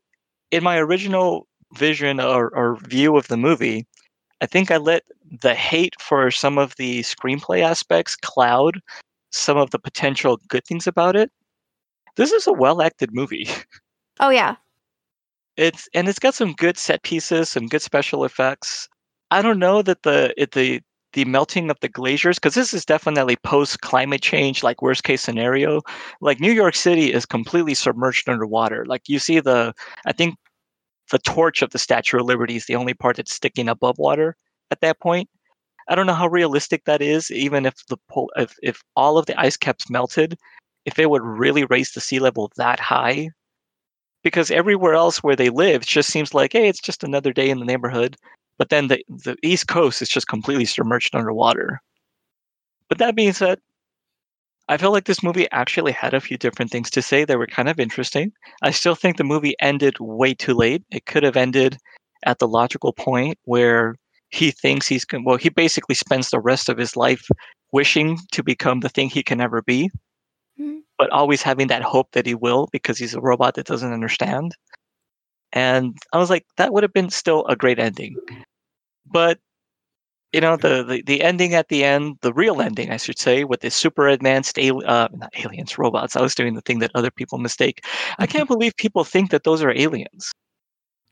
[0.52, 3.86] in my original vision or, or view of the movie
[4.44, 5.04] i think i let
[5.42, 8.80] the hate for some of the screenplay aspects cloud
[9.32, 11.32] some of the potential good things about it
[12.18, 13.48] this is a well acted movie
[14.20, 14.56] Oh yeah.
[15.58, 18.88] it's and it's got some good set pieces, some good special effects.
[19.32, 20.82] I don't know that the it, the
[21.14, 25.22] the melting of the glaciers because this is definitely post climate change, like worst case
[25.22, 25.82] scenario.
[26.22, 28.86] Like New York City is completely submerged underwater.
[28.86, 29.74] Like you see the,
[30.06, 30.36] I think
[31.12, 34.36] the torch of the Statue of Liberty is the only part that's sticking above water
[34.72, 35.30] at that point.
[35.90, 39.26] I don't know how realistic that is, even if the pol- if if all of
[39.26, 40.38] the ice caps melted,
[40.86, 43.30] if it would really raise the sea level that high
[44.24, 47.50] because everywhere else where they live it just seems like hey it's just another day
[47.50, 48.16] in the neighborhood
[48.58, 51.82] but then the, the east coast is just completely submerged underwater
[52.90, 53.60] but that being said
[54.70, 57.48] i feel like this movie actually had a few different things to say that were
[57.48, 61.38] kind of interesting i still think the movie ended way too late it could have
[61.38, 61.78] ended
[62.26, 63.96] at the logical point where
[64.30, 67.28] he thinks he's going well he basically spends the rest of his life
[67.72, 69.90] wishing to become the thing he can never be
[70.60, 70.82] Mhm.
[70.98, 74.56] but always having that hope that he will because he's a robot that doesn't understand.
[75.54, 78.16] And I was like, that would have been still a great ending.
[79.06, 79.40] But
[80.34, 83.44] you know, the, the the ending at the end, the real ending, I should say,
[83.44, 86.16] with the super advanced al- uh, not aliens, robots.
[86.16, 87.86] I was doing the thing that other people mistake.
[88.18, 90.32] I can't believe people think that those are aliens.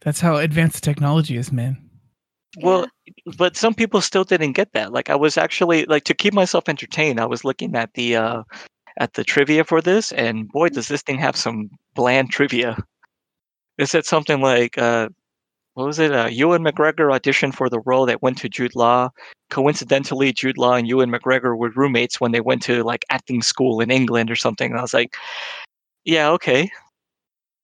[0.02, 1.78] That's how advanced technology is, man.
[2.58, 2.88] Well,
[3.38, 4.92] but some people still didn't get that.
[4.92, 8.44] Like I was actually like to keep myself entertained, I was looking at the uh
[8.98, 12.76] at the trivia for this and boy does this thing have some bland trivia.
[13.78, 15.10] It said something like uh
[15.74, 16.12] what was it?
[16.12, 19.10] Uh, Ewan McGregor auditioned for the role that went to Jude Law.
[19.50, 23.80] Coincidentally, Jude Law and Ewan McGregor were roommates when they went to like acting school
[23.80, 24.72] in England or something.
[24.72, 25.16] And I was like,
[26.04, 26.70] yeah, okay.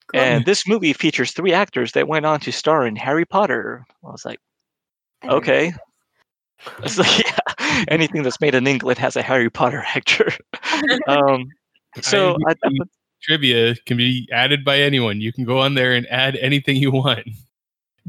[0.07, 0.21] Cool.
[0.21, 3.85] And this movie features three actors that went on to star in Harry Potter.
[4.05, 4.39] I was like,
[5.21, 5.37] I don't know.
[5.37, 5.73] okay.
[6.81, 10.31] It's like, yeah, anything that's made in England has a Harry Potter actor.
[11.07, 11.45] um,
[12.01, 12.79] so I, IMDb
[13.21, 15.21] trivia can be added by anyone.
[15.21, 17.27] You can go on there and add anything you want.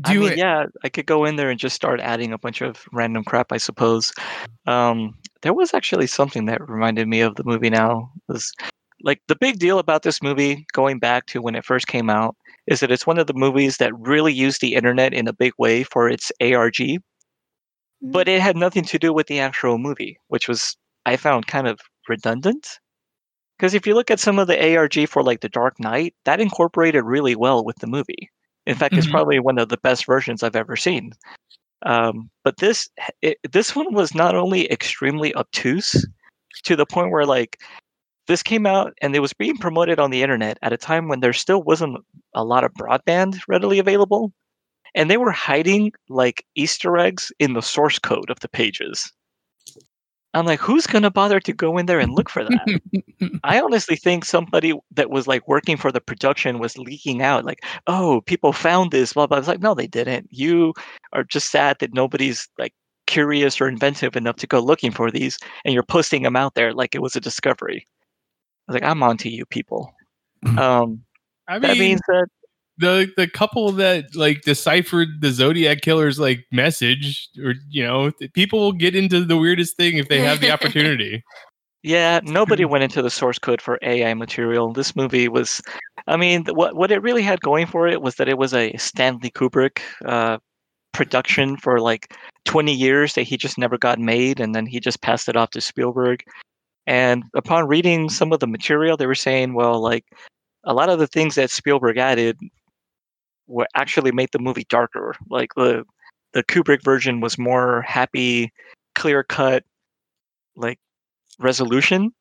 [0.04, 0.38] I mean, it.
[0.38, 3.52] yeah, I could go in there and just start adding a bunch of random crap,
[3.52, 4.12] I suppose.
[4.66, 8.11] Um, there was actually something that reminded me of the movie now.
[8.28, 8.52] Was
[9.02, 12.37] like the big deal about this movie, going back to when it first came out,
[12.66, 15.52] is that it's one of the movies that really used the internet in a big
[15.58, 16.78] way for its ARG,
[18.02, 21.66] but it had nothing to do with the actual movie, which was I found kind
[21.66, 22.78] of redundant.
[23.58, 26.40] Because if you look at some of the ARG for like The Dark Knight, that
[26.40, 28.30] incorporated really well with the movie.
[28.68, 29.12] In fact, it's Mhm.
[29.12, 31.12] probably one of the best versions I've ever seen.
[31.83, 32.88] Um, but this
[33.22, 36.07] it, this one was not only extremely obtuse
[36.64, 37.59] to the point where like
[38.26, 41.20] this came out and it was being promoted on the internet at a time when
[41.20, 41.98] there still wasn't
[42.35, 44.33] a lot of broadband readily available
[44.94, 49.11] and they were hiding like easter eggs in the source code of the pages
[50.35, 52.81] i'm like who's going to bother to go in there and look for that
[53.45, 57.64] I honestly think somebody that was like working for the production was leaking out, like,
[57.87, 59.37] oh, people found this, blah, blah.
[59.37, 60.29] I was like, no, they didn't.
[60.31, 60.75] You
[61.12, 62.75] are just sad that nobody's like
[63.07, 66.73] curious or inventive enough to go looking for these, and you're posting them out there
[66.73, 67.87] like it was a discovery.
[68.69, 69.93] I was like, I'm onto you people.
[70.57, 71.03] Um,
[71.49, 72.27] I that mean, being said,
[72.79, 78.33] the the couple that like deciphered the Zodiac killer's like message, or you know, th-
[78.33, 81.23] people will get into the weirdest thing if they have the opportunity.
[81.85, 84.73] Yeah, nobody went into the source code for AI material.
[84.73, 85.62] This movie was,
[86.09, 88.77] I mean, what what it really had going for it was that it was a
[88.77, 90.38] Stanley Kubrick uh,
[90.93, 92.14] production for like
[92.47, 95.51] 20 years that he just never got made, and then he just passed it off
[95.51, 96.25] to Spielberg.
[96.87, 100.05] And upon reading some of the material, they were saying, well, like
[100.64, 102.39] a lot of the things that Spielberg added
[103.49, 105.16] were actually made the movie darker.
[105.28, 105.84] Like the
[106.34, 108.53] the Kubrick version was more happy,
[108.94, 109.64] clear cut,
[110.57, 110.78] like
[111.40, 112.12] resolution,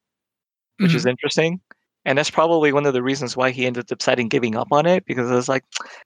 [0.79, 1.59] which is interesting.
[2.05, 4.85] And that's probably one of the reasons why he ended up deciding giving up on
[4.85, 5.63] it because it was like,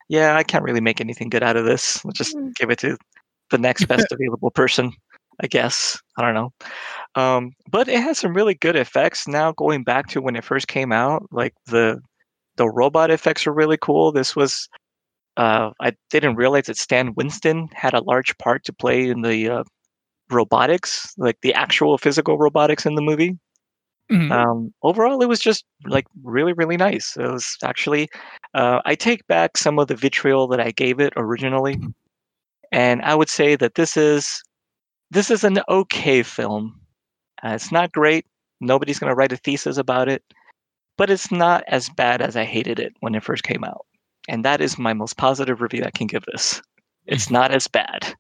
[0.10, 2.04] yeah, I can't really make anything good out of this.
[2.04, 2.56] Let's just Mm.
[2.56, 2.98] give it to
[3.52, 4.92] the next best available person,
[5.42, 6.02] I guess.
[6.18, 6.52] I don't know.
[7.16, 10.68] Um, but it has some really good effects now going back to when it first
[10.68, 11.28] came out.
[11.32, 12.02] Like the
[12.58, 14.12] the robot effects are really cool.
[14.12, 14.68] This was
[15.38, 19.50] uh, I didn't realize that Stan Winston had a large part to play in the
[19.50, 19.64] uh,
[20.32, 23.38] robotics, like the actual physical robotics in the movie.
[24.12, 24.32] Mhm.
[24.32, 27.16] Um, overall, it was just like really, really nice.
[27.18, 28.10] It was actually,
[28.54, 31.80] uh, I take back some of the vitriol that I gave it originally,
[32.72, 34.44] and I would say that this is
[35.12, 36.80] this is an okay film.
[37.44, 38.26] Uh, it's not great.
[38.62, 40.24] Nobody's gonna write a thesis about it,
[40.98, 43.86] but it's not as bad as I hated it when it first came out,
[44.28, 46.62] and that is my most positive review I can give this.
[47.08, 48.14] It's not as bad.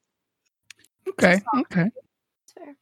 [1.10, 1.89] okay, okay.
[2.56, 2.76] Fair.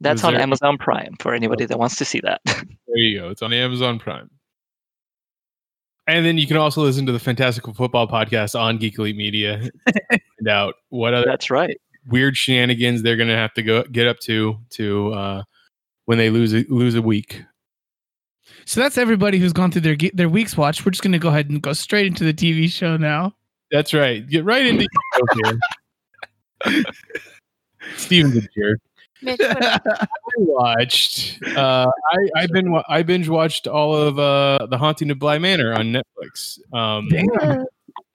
[0.00, 2.40] That's Was on there- Amazon Prime for anybody that wants to see that.
[2.90, 3.28] There you go.
[3.28, 4.30] It's on Amazon Prime.
[6.06, 9.60] And then you can also listen to the Fantastical Football podcast on Geek Elite Media.
[10.08, 11.78] find out what other That's right.
[12.06, 15.42] weird shenanigans they're gonna have to go get up to to uh,
[16.06, 17.42] when they lose a, lose a week.
[18.68, 20.84] So that's everybody who's gone through their their week's watch.
[20.84, 23.32] We're just gonna go ahead and go straight into the TV show now.
[23.70, 24.28] That's right.
[24.28, 24.86] Get right into
[26.66, 26.84] okay.
[27.96, 28.78] Steven's a jerk.
[29.22, 30.06] Mitch, what I
[30.36, 31.42] watched.
[31.56, 35.72] Uh, I I been I binge watched all of uh, the Haunting of Bly Manor
[35.72, 36.58] on Netflix.
[36.74, 37.64] Um, Damn.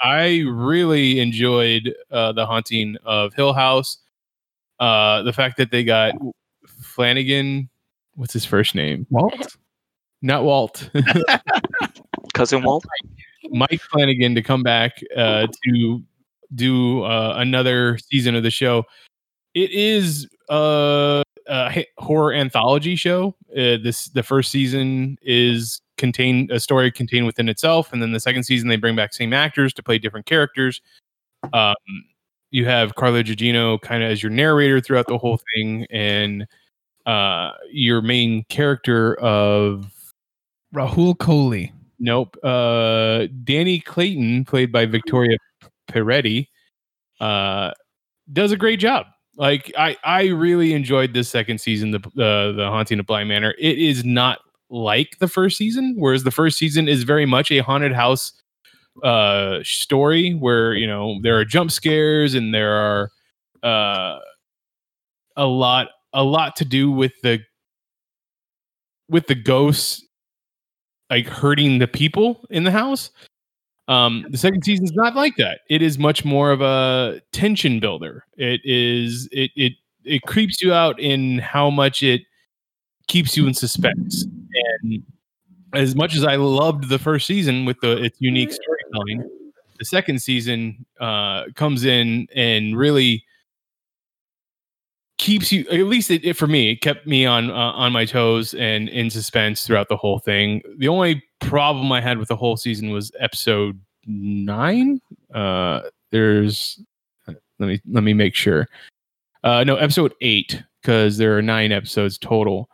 [0.01, 3.97] I really enjoyed uh, the Haunting of Hill House.
[4.79, 6.13] Uh, the fact that they got
[6.67, 7.69] Flanagan.
[8.13, 9.07] What's his first name?
[9.09, 9.55] Walt.
[10.23, 10.89] Not Walt.
[12.33, 12.85] Cousin Walt.
[13.51, 16.01] Mike Flanagan to come back uh, to
[16.55, 18.85] do uh, another season of the show.
[19.53, 23.35] It is uh, a horror anthology show.
[23.51, 28.19] Uh, this the first season is contained a story contained within itself, and then the
[28.19, 30.81] second season they bring back same actors to play different characters.
[31.51, 31.75] Um,
[32.49, 36.47] you have Carla Gugino kind of as your narrator throughout the whole thing, and
[37.05, 39.92] uh, your main character of
[40.73, 41.71] Rahul Kohli.
[41.99, 42.35] Nope.
[42.43, 45.37] Uh, Dani Clayton, played by Victoria
[45.89, 46.47] Pedretti,
[47.19, 47.71] uh,
[48.31, 49.05] does a great job.
[49.37, 53.55] Like I, I really enjoyed this second season, the uh, the Haunting of Bly Manor.
[53.57, 57.59] It is not like the first season, whereas the first season is very much a
[57.59, 58.33] haunted house
[59.01, 63.09] uh story where you know there are jump scares and there are
[63.63, 64.19] uh
[65.35, 67.39] a lot a lot to do with the
[69.09, 70.05] with the ghosts
[71.09, 73.11] like hurting the people in the house.
[73.87, 75.61] Um, the second season is not like that.
[75.69, 78.25] It is much more of a tension builder.
[78.37, 79.73] It is it it
[80.05, 82.21] it creeps you out in how much it
[83.07, 84.25] keeps you in suspense.
[84.81, 85.03] And
[85.73, 89.29] as much as I loved the first season with the its unique storytelling,
[89.79, 93.22] the second season uh, comes in and really
[95.17, 98.03] keeps you at least it, it- for me it kept me on uh, on my
[98.05, 100.61] toes and in suspense throughout the whole thing.
[100.77, 104.99] The only problem i had with the whole season was episode nine.
[105.33, 106.79] Uh there's
[107.27, 108.67] let me let me make sure.
[109.43, 112.69] Uh no episode eight because there are nine episodes total.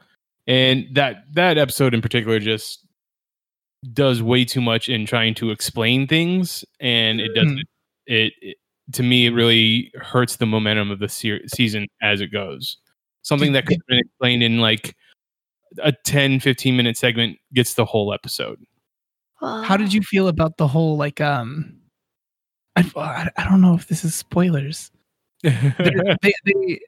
[0.48, 2.86] And that that episode in particular just
[3.94, 7.60] does way too much in trying to explain things and it doesn't
[8.08, 8.58] it, it
[8.94, 12.78] to me it really hurts the momentum of the se- season as it goes
[13.22, 14.96] something that could have been explained in like
[15.84, 18.60] a 10 15 minute segment gets the whole episode
[19.42, 21.76] How did you feel about the whole like um?
[22.76, 24.92] I, I, I don't know if this is spoilers.
[25.44, 26.80] They're- they they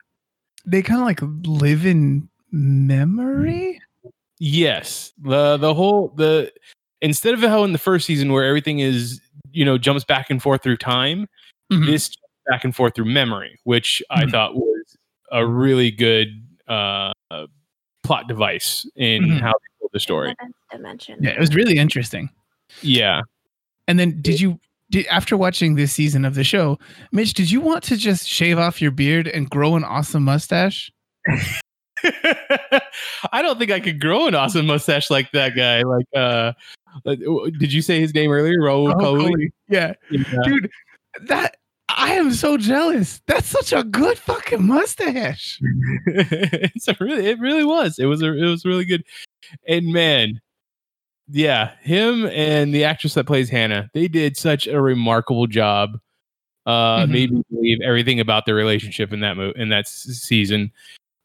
[0.65, 3.79] they kind of like live in memory.
[4.39, 6.51] yes the the whole the
[7.01, 9.21] instead of how in the first season where everything is
[9.51, 11.27] you know jumps back and forth through time
[11.71, 11.85] Mhm.
[11.85, 12.15] this
[12.49, 14.31] back and forth through memory which i Mhm.
[14.31, 14.97] thought was
[15.31, 17.11] a really good uh
[18.03, 19.39] plot device in Mhm.
[19.39, 20.35] how they told the story
[20.71, 21.17] dimension?
[21.21, 22.29] Yeah, it was really interesting.
[22.81, 23.21] yeah
[23.87, 24.59] And then did you
[24.89, 26.77] did after watching this season of the show,
[27.13, 30.91] Mitch, did you want to just shave off your beard and grow an awesome mustache?
[33.31, 35.83] I don't think I could grow an awesome mustache like that guy.
[35.83, 36.53] Like, uh,
[37.59, 38.59] did you say his name earlier?
[38.59, 39.31] Raul Oh, Coley?
[39.31, 39.51] Kohli.
[39.69, 39.93] Yeah.
[40.09, 40.23] Yeah.
[40.43, 40.69] Dude,
[41.27, 41.57] that
[41.97, 43.21] I am so jealous.
[43.27, 45.59] That's such a good fucking mustache.
[46.05, 47.99] it's a really, it really was.
[47.99, 49.03] It was a, it was really good.
[49.67, 50.41] And man,
[51.29, 55.99] yeah, him and the actress that plays Hannah, they did such a remarkable job.
[56.67, 57.09] Uh, Mhm.
[57.09, 60.71] made me believe everything about their relationship in that mo- in that s- season.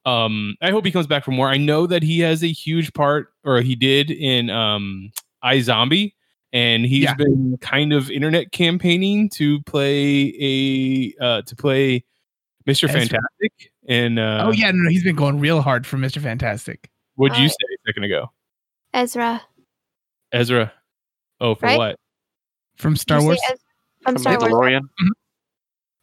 [0.07, 1.49] Um, I hope he comes back for more.
[1.51, 5.11] I know that he has a huge part, or he did in um,
[5.45, 6.15] iZombie,
[6.57, 7.15] and he's Yeah.
[7.15, 12.03] been kind of internet campaigning to play a uh, to play
[12.67, 12.91] Mr.
[12.91, 13.73] Fantastic.
[13.89, 16.21] And uh, oh yeah, no, no, he's been going real hard for Mr.
[16.23, 16.91] Fantastic.
[17.17, 18.31] what'd you Uh, say a second ago,
[18.95, 19.43] Ezra.
[20.33, 20.73] Ezra?
[21.41, 21.79] Oh, for Right?
[21.79, 21.97] what?
[22.77, 23.39] From Star Wars.
[23.51, 23.59] Ez-
[24.03, 24.53] from From Star Wars.
[24.53, 24.81] Mandalorian.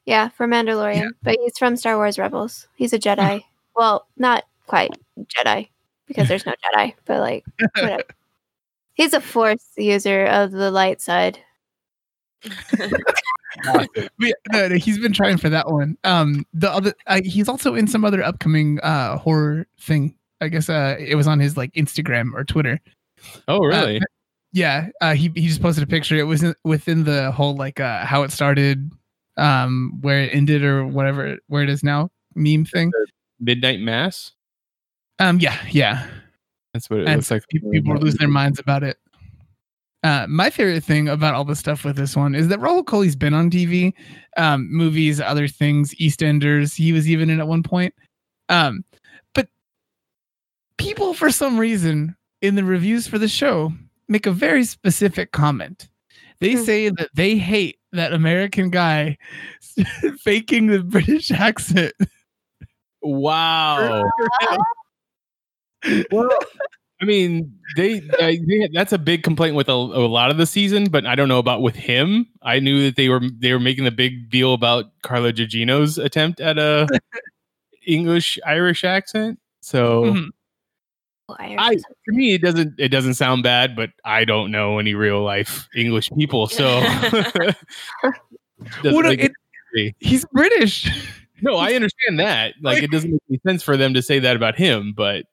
[0.06, 1.10] Yeah, from Mandalorian.
[1.24, 2.68] But he's from Star Wars Rebels.
[2.76, 3.44] He's a Jedi.
[3.76, 4.92] well, not quite
[5.36, 5.70] Jedi.
[6.08, 7.44] because there's no Jedi, but like
[7.76, 8.04] whatever.
[8.94, 11.40] He's a force user of the light side.
[12.44, 13.90] But
[14.20, 15.98] yeah, no, no, he's been trying for that one.
[16.04, 20.16] Um, the other, uh, he's also in some other upcoming uh horror thing.
[20.42, 22.80] I guess uh, it was on his like Instagram or Twitter.
[23.48, 23.98] oh, really?
[23.98, 24.06] Uh,
[24.52, 26.16] yeah, uh, he he just posted a picture.
[26.16, 28.92] It was in, within the whole like uh how it started,
[29.38, 32.92] um, where it ended or whatever, where it is now meme thing.
[33.40, 34.32] Midnight Mass.
[35.20, 36.08] Um, yeah, yeah.
[36.74, 37.48] That's what it and looks like.
[37.50, 38.98] people are losing their minds about it.
[40.04, 43.16] Uh, my favorite thing about all the stuff with this one is that Rahul Kohli's
[43.16, 43.94] been on TV,
[44.36, 46.76] um, movies, other things, EastEnders.
[46.76, 47.94] He was even in at one point.
[48.50, 48.84] Um,
[49.34, 49.48] but
[50.78, 53.72] people, for some reason, in the reviews for the show,
[54.10, 55.88] make a very specific comment.
[56.42, 56.64] They Hmm.
[56.64, 59.18] say that they hate that American guy
[60.20, 61.94] faking the British accent.
[63.02, 64.04] Wow.
[66.12, 66.30] well,
[67.02, 70.46] I mean, they, I, they that's a big complaint with a, a lot of the
[70.46, 72.28] season, but I don't know about with him.
[72.42, 76.40] I knew that they were they were making a big deal about Carla Gugino's attempt
[76.40, 76.88] at a
[77.86, 79.40] English Irish accent.
[79.62, 80.28] So Mhm.
[81.30, 85.24] I to me it doesn't it doesn't sound bad, but I don't know any real
[85.24, 87.56] life English people, so doesn't
[88.84, 89.32] Well, no, it-
[90.00, 90.88] He's British.
[91.42, 92.54] No, I understand that.
[92.62, 95.26] Like, it doesn't make any sense for them to say that about him, but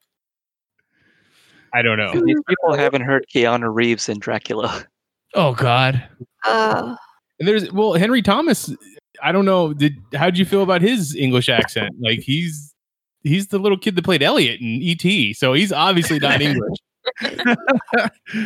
[1.73, 2.11] I don't know.
[2.13, 4.85] These people haven't heard Keanu Reeves in Dracula.
[5.33, 6.03] Oh God.
[6.43, 6.97] Oh,
[7.39, 8.69] And there's well, Henry Thomas.
[9.23, 9.71] I don't know.
[9.73, 11.95] Did how'd you feel about his English accent?
[12.01, 12.73] Like he's
[13.23, 16.77] he's the little kid that played Elliot in ET, so he's obviously not English.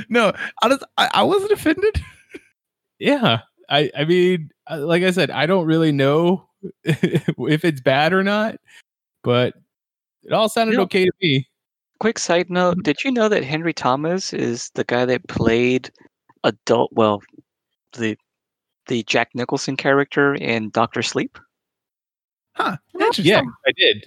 [0.10, 2.00] no, I, just I, I wasn't offended.
[3.00, 6.48] yeah, I I mean, uh, like I said, I don't really know
[6.84, 8.58] if it's bad or not,
[9.24, 9.56] but
[10.24, 11.48] it all sounded You know- okay to me.
[12.00, 15.92] Quick side note: Did you know that Henry Thomas is the guy that played
[16.44, 16.92] adult?
[16.94, 17.22] Well,
[17.94, 18.18] the
[18.88, 21.38] the Jack Nicholson character in Doctor Sleep.
[22.54, 22.78] Huh.
[22.94, 23.26] Interesting.
[23.26, 24.06] Yeah, I did.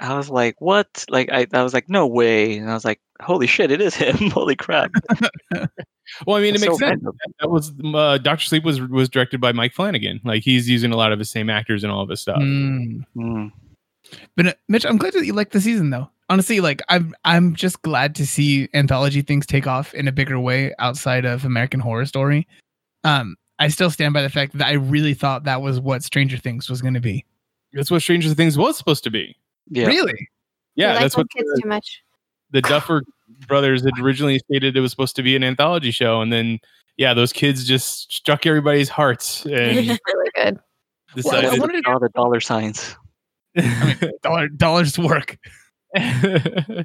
[0.00, 3.00] I was like, "What?" Like, I, I was like, "No way!" And I was like,
[3.20, 4.16] "Holy shit, it is him!
[4.30, 4.92] Holy crap!"
[6.26, 7.02] Well, I mean, it makes so sense.
[7.02, 7.16] random.
[7.40, 10.20] That was uh, Doctor Sleep was was directed by Mike Flanagan.
[10.24, 12.38] Like he's using a lot of the same actors and all of his stuff.
[12.38, 13.04] Mm.
[13.16, 13.52] Mm.
[14.36, 16.10] But uh, Mitch, I'm glad that you like the season though.
[16.30, 20.38] Honestly, like I'm I'm just glad to see anthology things take off in a bigger
[20.38, 22.46] way outside of American Horror Story.
[23.04, 26.36] Um, I still stand by the fact that I really thought that was what Stranger
[26.36, 27.24] Things was going to be.
[27.72, 29.36] That's what Stranger Things was supposed to be.
[29.70, 30.28] Yeah, Really?
[30.74, 32.02] Yeah, like that's what kids the, too much.
[32.50, 33.02] the Duffer
[33.48, 36.58] brothers had originally stated it was supposed to be an anthology show, and then
[36.98, 40.58] yeah, those kids just struck everybody's hearts and really good.
[41.24, 41.60] Well, I decided.
[41.60, 42.94] wanted to- all the dollar signs.
[44.22, 45.36] Dollar dollars work.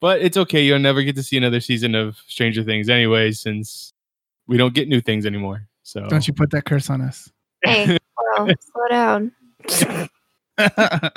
[0.00, 0.64] but it's okay.
[0.64, 3.92] You'll never get to see another season of Stranger Things anyway, since
[4.46, 5.66] we don't get new things anymore.
[5.82, 7.30] So Don't you put that curse on us.
[7.62, 7.98] Hey,
[8.38, 9.32] well, slow down.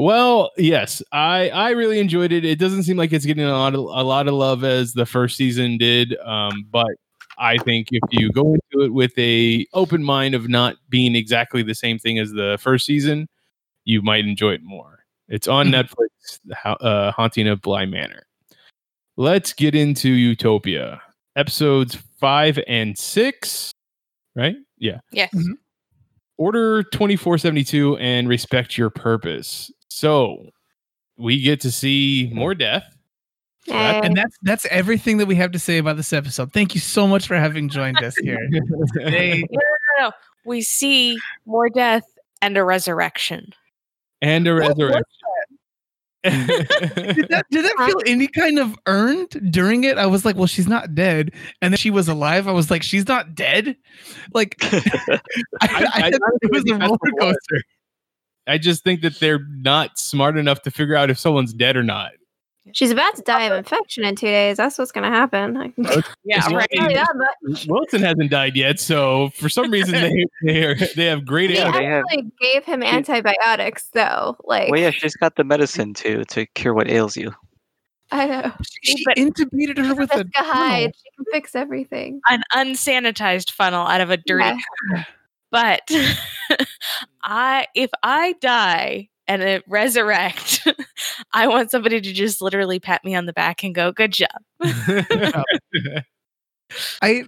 [0.00, 2.42] Well, yes, I I really enjoyed it.
[2.42, 5.04] It doesn't seem like it's getting a lot of a lot of love as the
[5.04, 6.88] first season did, um, but
[7.36, 11.62] I think if you go into it with a open mind of not being exactly
[11.62, 13.28] the same thing as the first season,
[13.84, 14.99] you might enjoy it more.
[15.30, 15.66] It's on.
[15.70, 18.24] Netflix, uh, Haunting of Bly Manor.
[19.16, 21.00] Let's get into Utopia
[21.36, 23.72] episodes five and six.
[24.34, 24.56] Right?
[24.78, 24.98] Yeah.
[25.12, 25.32] Yes.
[25.34, 25.54] Mhm.
[26.38, 29.70] Order 2472 and respect your purpose.
[29.88, 30.46] So
[31.18, 32.84] we get to see more death.
[33.66, 34.00] Hey.
[34.02, 36.52] and that's that's everything that we have to say about this episode.
[36.52, 38.38] Thank you so much for having joined us here.
[38.94, 39.44] Today.
[40.46, 42.04] We see more death
[42.40, 43.52] and a resurrection.
[44.22, 45.04] And a resurrection.
[46.22, 46.34] did
[47.30, 49.96] that, did that feel any kind of earned during it?
[49.96, 51.32] I was like, well, she's not dead.
[51.62, 52.46] And then she was alive.
[52.46, 53.74] I was like, she's not dead.
[54.34, 55.20] Like, I,
[55.62, 57.36] I, I- thought it was a roller what it was.
[57.48, 57.62] coaster.
[58.46, 61.82] I just think that they're not smart enough to figure out if someone's dead or
[61.82, 62.12] not.
[62.72, 64.58] She's about to die of infection in two days.
[64.58, 65.72] That's what's going to happen.
[66.24, 66.68] Yeah, It's right.
[66.72, 67.08] tell you that
[67.42, 67.66] much.
[67.68, 71.70] Wilson hasn't died yet, so for some reason they they, are, they have great Yeah,
[71.72, 71.80] They answers.
[71.80, 74.36] they have- actually gave him antibiotics, though.
[74.44, 77.32] Like, well, yeah, she's got the medicine to to cure what ails you.
[78.12, 78.52] I know.
[78.82, 80.90] She But- intubated her with a Jessica funnel.
[80.94, 82.20] She can fix everything.
[82.28, 84.60] An unsanitized funnel out of a dirty.
[84.92, 85.04] Yeah.
[85.52, 85.90] But
[87.22, 90.66] I, if I die and it resurrect,
[91.32, 94.28] I want somebody to just literally pat me on the back and go, "Good job."
[97.00, 97.22] I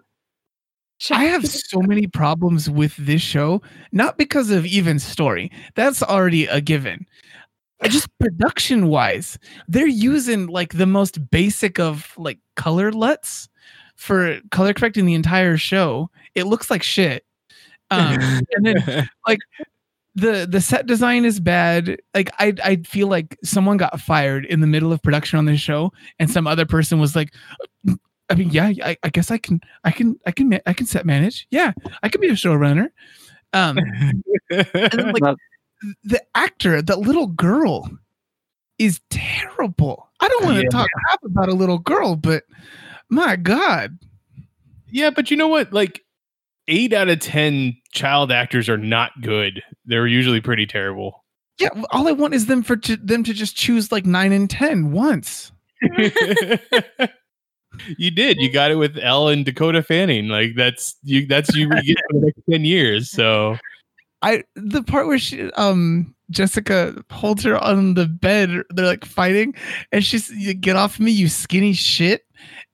[1.12, 5.53] I have so many problems with this show, not because of even story.
[5.76, 7.07] That's already a given.
[7.84, 9.38] just production wise,
[9.68, 13.48] they're using like the most basic of like color LUTs
[13.94, 16.11] for color correcting the entire show.
[16.34, 17.24] It looks like shit.
[17.92, 18.18] Um,
[18.50, 19.09] and then
[20.14, 21.98] the the set design is bad.
[22.14, 25.60] Like I I feel like someone got fired in the middle of production on this
[25.60, 27.32] show, and some other person was like,
[28.28, 31.06] I mean, yeah, I, I guess I can I can I can I can set
[31.06, 31.46] manage.
[31.50, 32.88] Yeah, I can be a showrunner.
[33.54, 33.78] Um,
[34.50, 35.36] and then, like
[36.04, 37.88] the actor, that little girl,
[38.78, 40.08] is terrible.
[40.20, 40.68] I don't want to Yeah.
[40.70, 42.44] talk crap about a little girl, but
[43.08, 43.98] my god,
[44.90, 45.72] yeah, but you know what?
[45.72, 46.02] Like
[46.68, 49.62] eight out of ten child actors are not good.
[49.84, 51.24] They're usually pretty terrible.
[51.58, 51.68] yeah.
[51.90, 54.92] All I want is them for to, them to just choose like nine and ten
[54.92, 55.52] once.
[57.98, 58.38] you did.
[58.40, 60.28] You got it with Elle and Dakota Fanning.
[60.28, 61.26] Like that's you.
[61.26, 63.10] That's you get for the next ten years.
[63.10, 63.56] So
[64.22, 69.54] I the part where she um Jessica holds her on the bed, they're like fighting,
[69.90, 72.24] and she's you get off me, you skinny shit.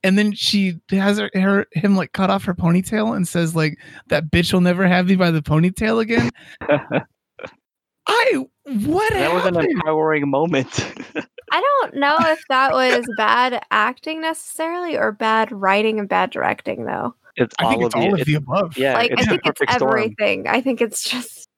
[0.04, 3.78] And then she has her, her him like cut off her ponytail and says like
[4.08, 6.30] that bitch will never have me by the ponytail again.
[8.10, 10.92] I what that was an empowering moment.
[11.50, 16.84] I don't know if that was bad acting necessarily or bad writing and bad directing
[16.84, 17.14] though.
[17.36, 18.78] it's I think all it's of the, of it- the above.
[18.78, 19.92] yeah, like it's I a think it's perfect storm.
[19.98, 20.46] everything.
[20.48, 21.48] I think it's just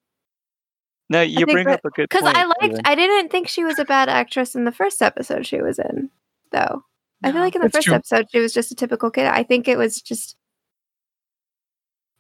[1.09, 2.25] No, you bring that- up a good because.
[2.25, 2.63] I liked.
[2.63, 2.81] Steven.
[2.85, 6.11] I didn't think she was a bad actress in the first episode she was in,
[6.53, 6.85] though.
[7.23, 7.95] I feel like in the first true.
[7.95, 9.27] episode she was just a typical kid.
[9.27, 10.37] I think it was just.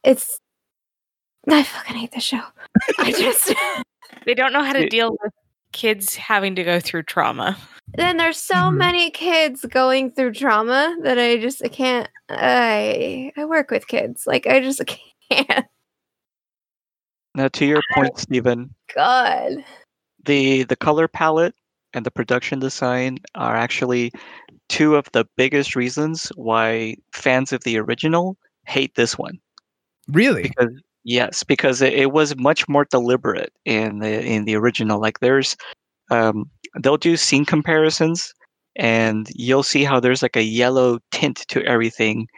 [0.05, 0.38] It's.
[1.48, 2.42] I fucking hate the show.
[2.98, 3.55] I just.
[4.26, 5.32] They don't know how to deal with
[5.72, 7.57] kids having to go through trauma.
[7.94, 8.76] then there's so Mhm.
[8.76, 12.09] many kids going through trauma that I just I can't.
[12.28, 14.26] I I work with kids.
[14.26, 14.82] Like I just
[15.30, 15.66] can't.
[17.34, 19.64] Now, to your point, Stephen, God.
[20.26, 21.55] the the color palette
[21.95, 24.12] and the production design are actually
[24.68, 28.36] two of the biggest reasons why fans of the original
[28.66, 29.38] hate this one.
[30.09, 30.43] Really?
[30.43, 30.70] Because
[31.05, 35.01] yes, because it, it was much more deliberate in the in the original.
[35.01, 35.57] Like there's,
[36.11, 36.45] um,
[36.80, 38.32] they'll do scene comparisons,
[38.76, 42.28] and you'll see how there's like a yellow tint to everything,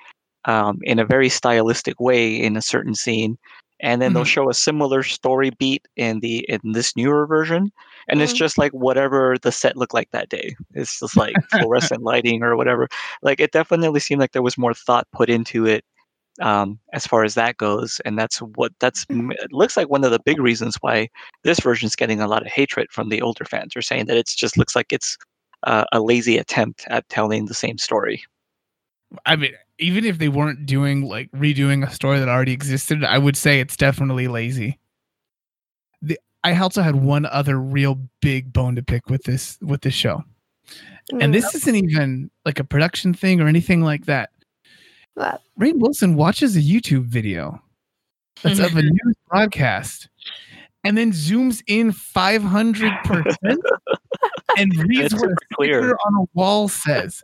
[0.46, 3.36] um, in a very stylistic way in a certain scene,
[3.82, 4.26] and then they'll Mhm.
[4.26, 7.70] show a similar story beat in the in this newer version,
[8.08, 8.36] and it's Mhm.
[8.36, 10.56] just like whatever the set looked like that day.
[10.74, 12.88] It's just like fluorescent lighting or whatever.
[13.22, 15.84] Like it definitely seemed like there was more thought put into it
[16.40, 20.10] um, as far as that goes, and that's what that's it looks like one of
[20.12, 21.08] the big reasons why
[21.44, 23.76] this version's getting a lot of hatred from the older fans.
[23.76, 25.18] Are saying that it just looks like it's
[25.64, 28.24] uh, a lazy attempt at telling the same story.
[29.26, 33.18] I mean, even if they weren't doing like redoing a story that already existed, I
[33.18, 34.78] would say it's definitely lazy.
[36.00, 39.94] The I also had one other real big bone to pick with this with this
[39.94, 40.22] show.
[41.12, 44.30] Mm, And this isn't even like a production thing or anything like that.
[45.14, 45.42] What?
[45.58, 47.60] Rainn Wilson watches a YouTube video
[48.42, 50.08] that's of a news broadcast
[50.84, 53.36] and then zooms in 500%
[54.58, 55.82] and reads It's what a clear.
[55.82, 57.22] sticker on a wall says.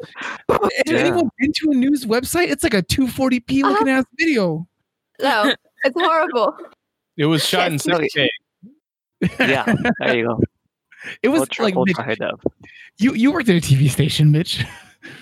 [0.48, 0.98] Has Yeah.
[0.98, 2.48] anyone been to a news website?
[2.48, 3.70] It's like a 240p uh-huh.
[3.70, 4.66] looking ass video.
[5.20, 5.52] No,
[5.84, 6.56] it's horrible.
[7.16, 8.28] it was shot in Yes, no, 6K.
[9.40, 10.40] Yeah, there you go.
[11.22, 12.30] It was ultra, like Mitch, ultra high
[12.98, 14.64] you you worked at a TV station, Mitch.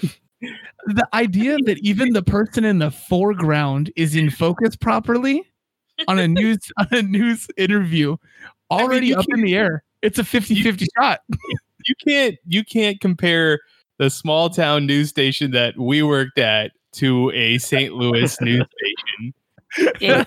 [0.86, 5.44] the idea that even the person in the foreground is in focus properly
[6.08, 8.16] on a news on a news interview
[8.70, 9.82] already you up in the air.
[10.02, 11.20] It's a 50-50 shot.
[11.88, 13.60] You can't you can't compare
[13.98, 17.94] the small town news station that we worked at to a St.
[17.94, 18.64] Louis news
[19.78, 19.94] station.
[20.00, 20.24] Yeah,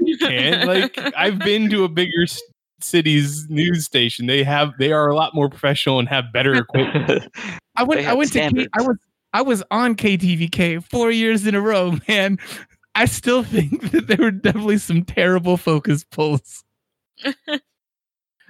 [0.00, 2.42] You can like I've been to a bigger s-
[2.80, 4.26] city's news station.
[4.26, 7.28] They have they are a lot more professional and have better equipment.
[7.76, 8.68] I went I have went to K, standards.
[8.76, 8.96] I was
[9.34, 12.38] I was on KTVK 4 years in a row, man.
[12.98, 16.64] I still think that there were definitely some terrible focus pulls.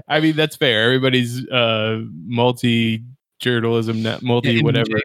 [0.08, 0.84] I mean that's fair.
[0.84, 3.04] Everybody's uh multi
[3.40, 5.00] journalism, not multi Yeah, whatever.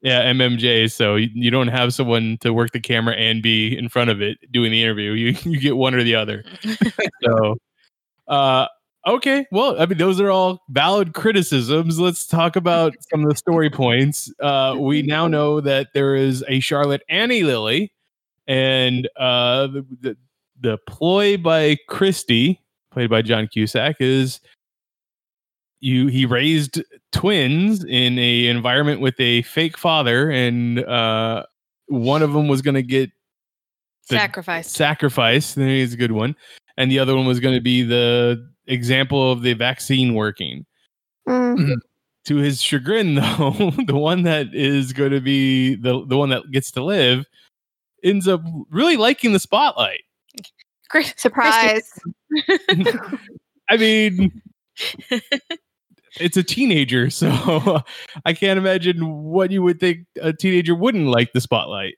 [0.00, 0.92] Yeah, MMJ.
[0.92, 4.22] So you, you don't have someone to work the camera and be in front of
[4.22, 5.12] it doing the interview.
[5.12, 6.44] You you get one or the other.
[7.24, 7.56] so,
[8.28, 8.68] uh,
[9.08, 9.44] okay.
[9.50, 11.98] Well, I mean, those are all valid criticisms.
[11.98, 14.32] Let's talk about some of the story points.
[14.38, 17.93] Uh, we now know that there is a Charlotte Annie Lily,
[18.46, 20.16] and uh, the, the
[20.60, 24.40] the ploy by Christie, played by John Cusack, is
[25.80, 26.82] you he raised
[27.12, 31.44] twins in a environment with a fake father and uh
[31.88, 33.10] one of them was going to get
[34.08, 34.70] the Sacrifice.
[34.70, 36.34] sacrifice there is a good one
[36.78, 40.64] and the other one was going to be the example of the vaccine working
[41.28, 41.56] Mm.
[41.58, 41.76] Mhm.
[42.26, 46.50] To his chagrin, though, the one that is going to be the the one that
[46.50, 47.26] gets to live
[48.04, 50.02] ends up really liking the spotlight.
[50.88, 51.90] Chris, Surprise.
[53.68, 54.42] I mean,
[56.20, 57.82] it's a teenager, so
[58.24, 61.94] I can't imagine what you would think a teenager wouldn't like the spotlight.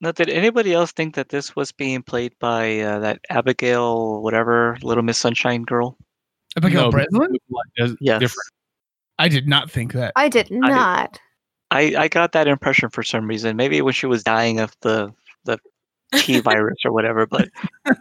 [0.00, 4.78] Now, did anybody else think that this was being played by uh, that Abigail, whatever,
[4.82, 5.96] Little Miss Sunshine girl?
[6.56, 7.36] Abigail No, Breslin?
[7.76, 8.20] is Yes.
[8.20, 8.48] different.
[9.18, 10.12] I did not think that.
[10.14, 11.18] I did not.
[11.72, 13.56] I, I got that impression for some reason.
[13.56, 15.12] Maybe when she was dying of the
[15.44, 15.58] the
[16.14, 17.48] T virus or whatever, but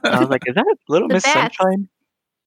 [0.03, 1.57] I was like, is that a Little The Miss bats.
[1.57, 1.89] Sunshine?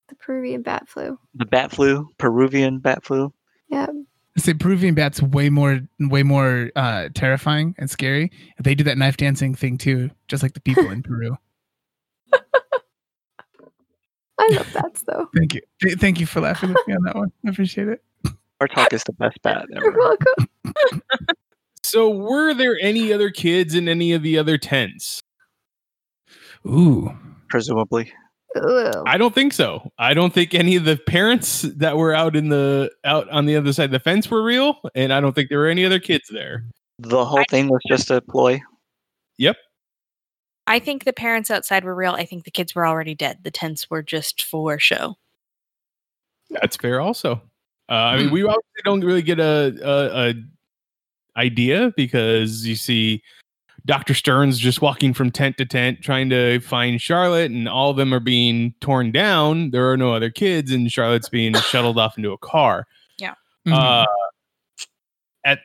[0.09, 1.19] The Peruvian bat flu.
[1.35, 3.33] The bat flu, Peruvian bat flu.
[3.69, 3.87] Yeah.
[4.39, 8.31] Say Peruvian bats way more way more uh terrifying and scary.
[8.63, 11.37] They do that knife dancing thing too, just like the people in Peru.
[14.39, 15.27] I love bats though.
[15.37, 15.61] Thank you.
[15.83, 17.31] Th- Thank you for laughing with me on that one.
[17.47, 18.03] I appreciate it.
[18.61, 19.99] Our talk is the best bat You're ever.
[19.99, 21.03] welcome.
[21.91, 25.21] So, were there any other kids in any of the other tents?
[26.65, 27.13] Ooh.
[27.49, 28.13] Presumably.
[28.55, 29.91] I don't think so.
[29.99, 33.57] I don't think any of the parents that were out in the out on the
[33.57, 35.99] other side of the fence were real, and I don't think there were any other
[35.99, 36.65] kids there.
[37.01, 38.61] The whole thing was just a ploy.
[39.39, 39.57] Yep.
[40.69, 42.13] I think the parents outside were real.
[42.13, 43.39] I think the kids were already dead.
[43.43, 45.17] The tents were just for show.
[46.51, 47.01] That's fair.
[47.01, 47.43] Also,
[47.89, 50.35] uh, I mean, we obviously don't really get a, a, a
[51.41, 53.23] idea because you see
[53.87, 57.97] Doctor Stearns just walking from tent to tent trying to find Charlotte, and all of
[57.97, 59.71] them are being torn down.
[59.71, 62.87] There are no other kids, and Charlotte's being shuttled off into a car.
[63.67, 63.75] Mhm.
[63.75, 64.07] Uh,
[65.45, 65.59] at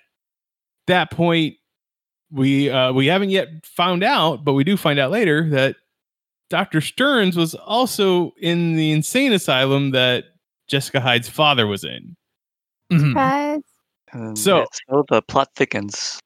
[0.88, 1.56] that point,
[2.32, 5.78] we uh, we haven't yet found out, but we do find out later that
[6.50, 10.26] Doctor Stearns was also in the insane asylum that
[10.68, 12.16] Jessica Hyde's father was in.
[12.92, 13.10] Mhm.
[13.10, 13.62] Surprise.
[14.16, 16.20] And So- that's how the plot thickens.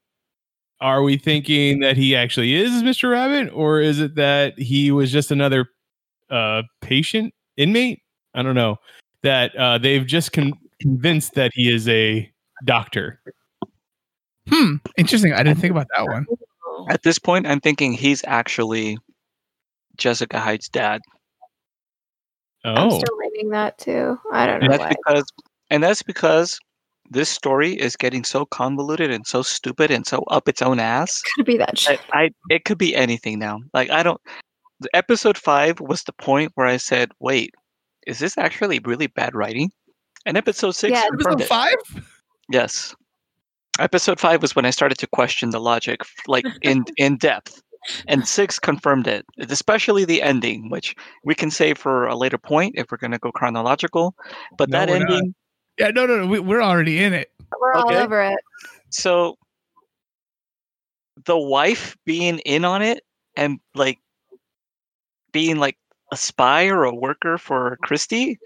[0.81, 3.11] Are we thinking that he actually is Mr.
[3.11, 5.67] Rabbit, or is it that he was just another
[6.29, 8.01] uh, patient inmate?
[8.33, 8.77] I don't know.
[9.23, 12.31] That uh, they've just con- convinced that he is a
[12.63, 13.19] doctor.
[14.47, 14.75] Hmm.
[14.97, 15.33] Interesting.
[15.33, 16.25] I didn't think about that one.
[16.87, 18.97] At this point, I'm thinking he's actually
[19.97, 21.01] Jessica Hyde's dad.
[22.63, 22.73] Oh.
[22.73, 24.17] I'm still reading that too.
[24.31, 24.95] I don't And know that's why.
[25.05, 25.25] because
[25.69, 26.57] and that's because
[27.09, 31.21] this story is getting so convoluted and so stupid and so up its own ass.
[31.35, 31.99] Could be that shit.
[32.13, 33.59] I it could be anything now.
[33.73, 34.21] Like I don't
[34.79, 37.53] the episode five was the point where I said, wait,
[38.07, 39.71] is this actually really bad writing?
[40.25, 41.07] And episode six Yeah.
[41.09, 41.47] confirmed Episode it.
[41.47, 42.05] five?
[42.49, 42.95] Yes.
[43.79, 47.61] Episode five was when I started to question the logic, like in in depth,
[48.07, 52.75] and six confirmed it, especially the ending, which we can say for a later point
[52.77, 54.15] if we're going to go chronological.
[54.57, 55.23] But No, that we're not.
[55.79, 56.27] Ending, Yeah, no, no, no.
[56.27, 57.31] We, we're already in it.
[57.59, 58.39] We're all over it.
[58.89, 59.37] so
[61.25, 63.03] the wife being in on it
[63.35, 63.99] and like
[65.31, 65.77] being like
[66.11, 68.39] a spy or a worker for Christie,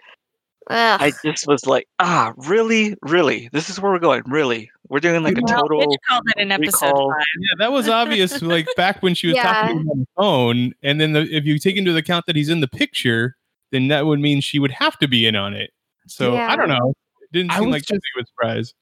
[0.69, 1.01] Ugh.
[1.01, 4.71] I just was like, ah, really, really, this is where we're going, really.
[4.87, 5.79] We're doing like a total.
[5.79, 7.09] Mitch called it in episode recall.
[7.11, 7.25] five.
[7.39, 8.41] Yeah, that was obvious.
[8.41, 11.75] like back when she was talking on the phone, and then the, if you take
[11.75, 13.35] into account that he's in the picture,
[13.71, 15.71] then that would mean she would have to be in on it.
[16.07, 16.93] So I don't know.
[17.33, 18.73] It didn't I seem was like too just- big of a surprise.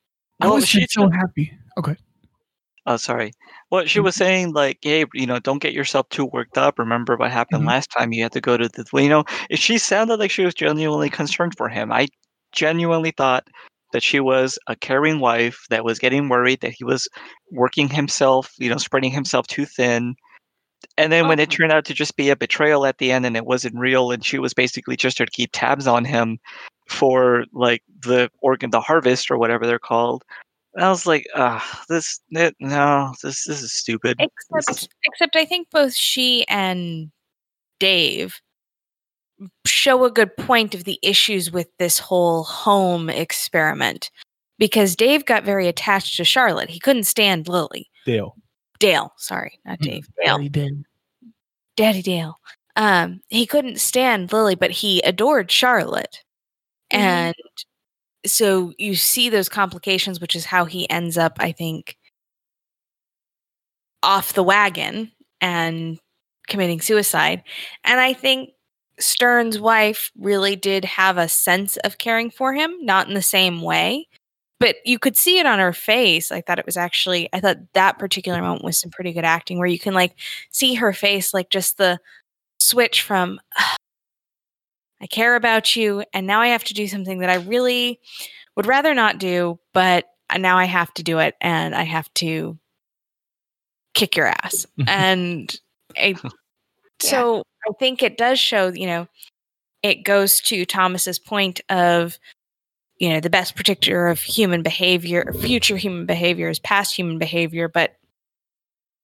[0.42, 1.54] I Well, was she so happy.
[1.78, 1.96] Okay.
[2.88, 3.32] Oh, sorry.
[3.70, 6.80] Well, she was saying like, "Hey, you know, don't get yourself too worked up.
[6.80, 7.68] Remember what happened Mhm.
[7.68, 8.12] last time?
[8.12, 9.24] You had to go to the, you know."
[9.54, 11.92] She sounded like she was genuinely concerned for him.
[11.92, 12.08] I
[12.52, 13.48] genuinely thought
[13.94, 17.08] that she was a caring wife that was getting worried that he was
[17.52, 20.16] working himself, you know, spreading himself too thin.
[20.98, 23.38] And then when it turned out to just be a betrayal at the end and
[23.38, 26.40] it wasn't real, and she was basically just there to keep tabs on him
[26.92, 30.24] for like the organ, the harvest or whatever they're called.
[30.78, 34.18] I was like, ah, this, it, no, this, this is stupid.
[34.20, 37.12] Except, except I think both she and
[37.80, 38.40] Dave
[39.66, 44.12] show a good point of the issues with this whole home experiment
[44.58, 46.70] because Dave got very attached to Charlotte.
[46.70, 47.90] He couldn't stand Lily.
[48.06, 48.36] Dale.
[48.80, 50.08] Dale, sorry, not Mm, Dave.
[50.24, 50.38] Dale.
[50.38, 50.84] Very dead.
[51.76, 52.36] Daddy Dale.
[52.76, 56.24] Um, he couldn't stand Lily, but he adored Charlotte.
[56.94, 57.00] Mhm.
[57.00, 57.36] And
[58.26, 61.98] so you see those complications, which is how he ends up, I think,
[64.04, 66.00] off the wagon and
[66.48, 67.44] committing suicide.
[67.84, 68.52] And I think
[69.00, 73.62] Stern's wife really did have a sense of caring for him, not in the same
[73.62, 74.08] way.
[74.60, 76.32] But you could see it on her face.
[76.32, 79.58] I thought it was actually, I thought that particular moment was some pretty good acting
[79.58, 80.14] where you can like
[80.52, 82.00] see her face, like just the
[82.60, 83.40] switch from
[85.02, 88.00] I care about you, and now I have to do something that I really
[88.56, 92.14] would rather not do, but uh, now I have to do it, and I have
[92.16, 92.60] to
[93.94, 94.68] kick your ass.
[94.88, 95.54] and
[95.98, 96.16] I,
[97.00, 99.08] so I think it does show, you know,
[99.82, 102.20] it goes to Thomas's point of,
[102.98, 107.68] you know, the best predictor of human behavior, future human behavior is past human behavior,
[107.68, 107.96] but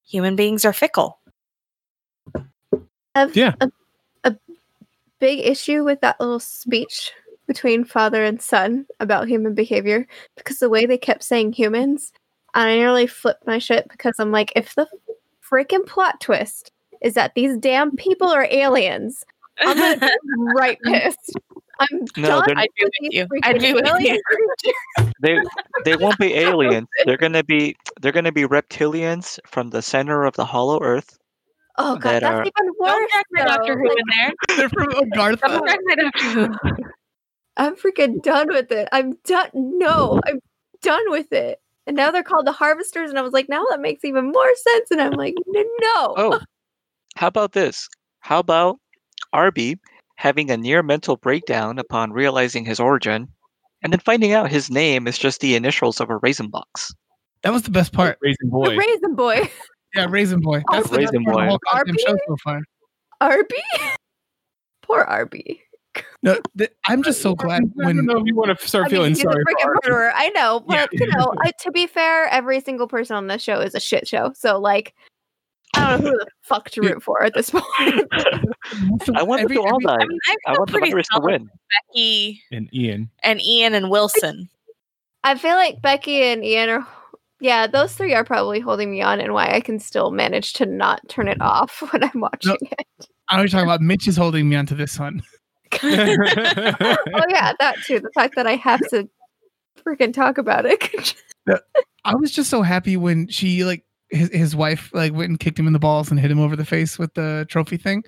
[0.06, 1.18] human beings are fickle.
[3.16, 3.56] Have Yeah.
[3.60, 3.72] A, a
[5.20, 7.12] big issue with that little speech
[7.48, 10.06] between father and son about human behavior
[10.36, 12.12] because the way they kept saying humans,
[12.54, 14.88] I nearly flipped my shit because I'm like, if the
[15.50, 19.24] freaking plot twist is that these damn people are aliens,
[19.62, 20.08] I'm gonna be
[20.58, 21.34] right pissed.
[21.80, 23.28] I'm No, done they're- I'd be with with you.
[23.44, 24.20] I'd be with alien
[24.64, 24.74] you.
[25.22, 25.40] They
[25.86, 26.88] they won't be aliens.
[27.06, 31.17] They're gonna be they're gonna be reptilians from the center of the hollow earth.
[31.80, 33.12] Oh god, That that's are- even worse.
[33.38, 33.78] Don't Doctor.
[33.80, 34.34] Who in there.
[34.58, 35.40] They're from Agartha.
[35.42, 36.78] Don't Doctor
[37.58, 38.88] I'm freaking done with it.
[38.92, 39.50] I'm done.
[39.54, 40.40] No, I'm
[40.82, 41.60] done with it.
[41.88, 44.56] And now they're called the harvesters, and I was like, now that makes even more
[44.56, 44.92] sense.
[44.92, 46.14] And I'm like, n- no.
[46.18, 46.40] Oh,
[47.16, 47.88] how about this?
[48.20, 48.78] How about
[49.34, 49.78] Arby
[50.16, 53.28] having a near mental breakdown upon realizing his origin,
[53.82, 56.92] and then finding out his name is just the initials of a raisin box?
[57.44, 58.18] That was the best part.
[58.22, 58.76] Raisin the boy.
[58.76, 59.50] raisin boy,
[59.96, 60.62] Yeah, Raisin Boy.
[60.70, 61.50] Oh, That's the best Raisin part of the Boy.
[61.50, 61.94] whole Arby?
[62.06, 62.62] show so far.
[63.22, 63.64] Arby.
[64.84, 65.62] Poor Arby.
[66.22, 68.88] No, th- I'm just so glad I don't know if you want to start I
[68.88, 70.12] mean, feeling he's a sorry freaking for murderer.
[70.16, 70.86] I know, Yeah.
[70.92, 73.80] but you know, I, to be fair, every single person on this show is a
[73.80, 74.32] shit show.
[74.36, 74.94] So like,
[75.76, 77.66] I don't know who the fuck to root for at this point.
[79.16, 79.96] I want every- them to all every- die.
[80.04, 81.50] I mean, I I feel want the pretty virus to win.
[81.94, 83.10] Becky and Ian.
[83.24, 84.50] and Ian and Wilson.
[85.24, 86.88] I feel like Becky and Ian are,
[87.40, 90.66] yeah, those three are probably holding me on, and why I can still manage to
[90.66, 93.08] not turn it off when I'm watching it.
[93.30, 95.22] I was talking about Mitch is holding me onto this one.
[95.84, 98.00] oh yeah, that too.
[98.00, 99.10] The fact that I have to
[99.86, 101.16] freaking talk about it.
[102.06, 105.60] I was just so happy when she like his his wife like went and kicked
[105.60, 108.04] him in the balls and hit him over the face with the trophy thing.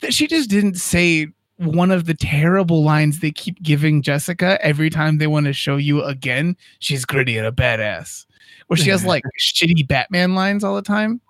[0.00, 1.26] That she just didn't say
[1.56, 5.76] one of the terrible lines they keep giving Jessica every time they want to show
[5.76, 6.56] you again.
[6.78, 8.24] She's gritty and a badass.
[8.68, 11.20] Where she has like shitty Batman lines all the time.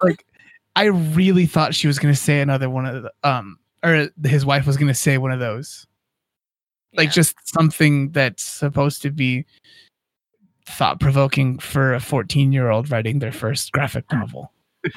[0.00, 0.24] Like
[0.74, 4.66] I really thought she was gonna say another one of the um or his wife
[4.66, 5.86] was gonna say one of those.
[6.94, 7.12] Like Yeah.
[7.12, 9.44] just something that's supposed to be
[10.66, 14.52] thought provoking for a 14 year old writing their first graphic novel.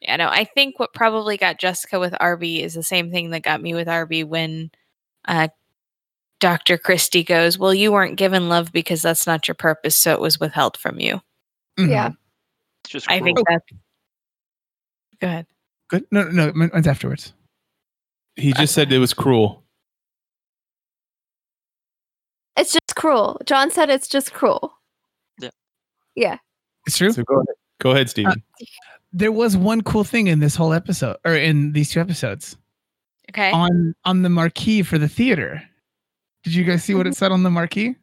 [0.00, 3.42] Yeah, no, I think what probably got Jessica with Arby is the same thing that
[3.44, 4.72] got me with Arby when
[5.28, 5.46] uh,
[6.42, 6.76] Dr.
[6.76, 10.40] Christie goes, Well, you weren't given love because that's not your purpose, so it was
[10.40, 11.20] withheld from you.
[11.78, 11.88] Mhm.
[11.88, 12.10] Yeah.
[12.82, 13.46] It's just I think cruel.
[13.48, 13.80] that's.
[15.20, 15.46] Go ahead.
[15.88, 16.04] Good.
[16.10, 16.52] No, no, no.
[16.72, 17.32] Mine's afterwards.
[18.34, 19.62] he just said it was cruel.
[22.56, 23.40] It's just cruel.
[23.46, 24.74] John said it's just cruel.
[25.40, 25.50] Yeah.
[26.16, 26.36] Yeah.
[26.86, 27.12] It's true.
[27.12, 27.54] So go ahead.
[27.80, 28.42] Go ahead, Steven.
[29.12, 32.56] There was one cool thing in this whole episode, or in these two episodes,
[33.30, 33.52] Okay.
[33.52, 35.62] on on the marquee for the theater.
[36.42, 37.14] Did you guys see what it mm-hmm.
[37.14, 37.96] said on the marquee?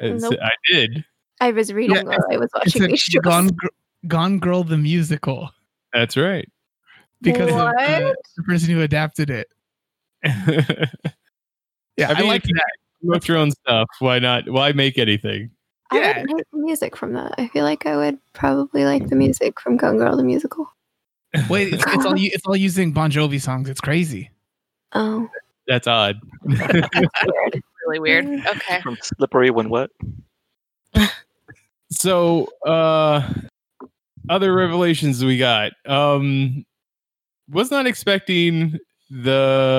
[0.00, 0.34] It's- Nope.
[0.42, 1.04] I did.
[1.40, 3.20] I was reading Yeah, while I was watching said these shows.
[3.22, 3.66] Gone, Gr-
[4.06, 5.50] Gone Girl the musical
[5.92, 6.48] That's right.
[7.20, 7.76] because of What?
[7.78, 9.48] the, the person who adapted it.
[11.96, 12.72] Yeah, I I, mean, like that.
[13.02, 13.88] Wrote your own stuff.
[13.98, 14.48] Why not?
[14.48, 15.50] Why make anything?
[15.90, 16.20] I Yeah.
[16.22, 17.34] would hate the music from that.
[17.36, 20.66] I feel like I would probably like the music from Gone Girl the musical.
[21.50, 23.68] Wait, it's, it's all it's all using Bon Jovi songs.
[23.68, 24.30] It's crazy.
[24.94, 25.28] Oh,
[25.66, 26.16] That's odd.
[26.44, 26.88] weird.
[27.86, 28.26] really weird.
[28.46, 28.80] Okay.
[28.80, 29.90] from slippery when wet.
[31.90, 33.30] So, uh
[34.30, 35.72] other revelations we got.
[35.86, 36.64] Um
[37.50, 38.78] was not expecting
[39.10, 39.78] the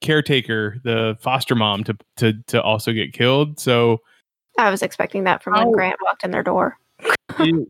[0.00, 3.58] caretaker, the foster mom to to to also get killed.
[3.58, 3.98] So,
[4.56, 6.78] I was expecting that from How- when Grant walked in their door.
[7.40, 7.68] it-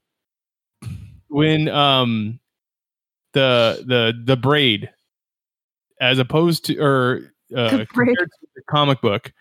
[1.28, 2.38] when um
[3.32, 4.90] the the the braid
[6.00, 8.08] as opposed to or uh The braid.
[8.08, 9.32] compared to the comic book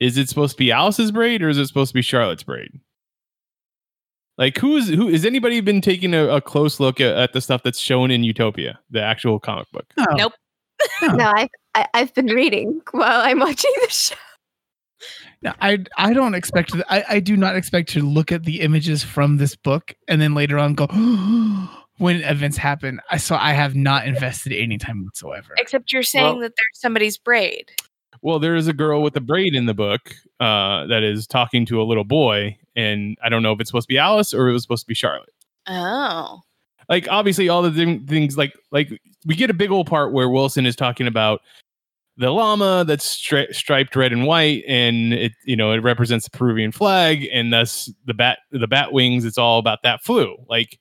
[0.00, 2.70] is it supposed to be Alice's braid or is it supposed to be Charlotte's braid?
[4.38, 7.62] Like who's who is anybody been taking a, a close look at, at the stuff
[7.62, 9.86] that's shown in Utopia, the actual comic book?
[9.96, 10.06] No.
[10.12, 10.32] Nope.
[11.02, 11.12] No.
[11.12, 14.14] No, I've, I, I've been reading while I'm watching the show.
[15.42, 18.60] No, I I don't expect to, I I do not expect to look at the
[18.62, 20.86] images from this book and then later on go
[21.98, 23.00] when events happen.
[23.10, 25.54] I so I have not invested any time whatsoever.
[25.58, 27.70] Except you're saying Well- that there's somebody's braid.
[28.22, 31.64] Well, there is a girl with a braid in the book uh, that is talking
[31.66, 34.48] to a little boy, and I don't know if it's supposed to be Alice or
[34.48, 35.32] it was supposed to be Charlotte.
[35.66, 36.40] Oh.
[36.88, 38.90] like obviously all the thing- things like like
[39.26, 41.42] we get a big old part where Wilson is talking about
[42.16, 46.36] the llama that's stri- striped red and white and it you know it represents the
[46.36, 50.78] Peruvian flag and thus the bat the bat wings it's all about that flu like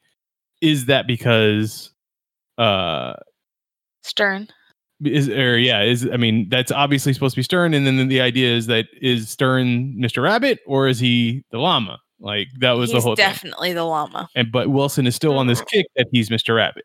[0.61, 1.91] is that because
[2.57, 3.13] uh
[4.01, 4.47] Stern.
[5.03, 8.19] Is or yeah is i mean that's obviously supposed to be stern and then the
[8.19, 12.91] idea is that is stern mr rabbit or is he the llama like that was
[12.91, 14.27] He's the whole thing definitely the llama.
[14.35, 16.83] and but wilson is still on this kick that he's mr rabbit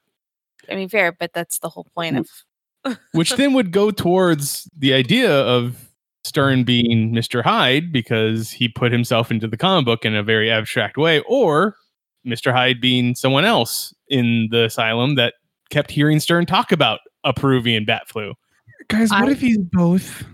[0.71, 2.99] I mean, fair, but that's the whole point of.
[3.13, 5.91] which then would go towards the idea of
[6.23, 10.51] stern being mr hyde because he put himself into the comic book in a very
[10.51, 11.77] abstract way or
[12.27, 15.33] mr hyde being someone else in the asylum that
[15.71, 18.35] kept hearing stern talk about a peruvian bat flu
[18.89, 20.25] Guys, what I- if he's both?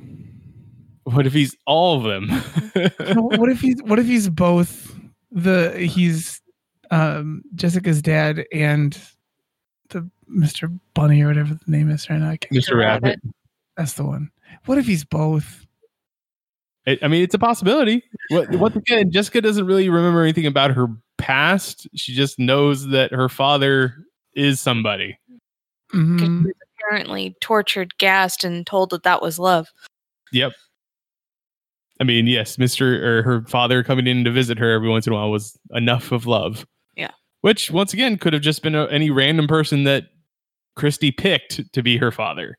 [1.04, 2.28] what if he's all of them
[3.16, 4.94] what if he's what if he's both
[5.32, 6.40] the he's
[6.90, 8.98] um Jessica's dad and
[9.90, 10.78] the Mr.
[10.94, 12.30] Bunny or whatever the name is right now.
[12.30, 12.76] I can't, Mr.
[12.78, 13.18] Rabbit.
[13.76, 14.30] that's the one.
[14.66, 15.66] What if he's both?
[16.86, 18.02] I I mean, it's a possibility.
[18.28, 20.86] What, once again, Jessica doesn't really remember anything about her
[21.18, 21.88] past.
[21.96, 23.96] She just knows that her father
[24.34, 25.18] is somebody.
[25.92, 26.46] Mhm.
[26.78, 29.68] Apparently tortured, gassed, and told that that was love.
[30.32, 30.52] Yep.
[32.00, 32.98] I mean, yes, Mr.
[33.02, 36.12] or her father coming in to visit her every once in a while was enough
[36.12, 36.66] of love.
[36.96, 37.10] Yeah.
[37.42, 40.04] Which, once again, could have just been a, any random person that
[40.76, 42.56] Christie picked to be her father.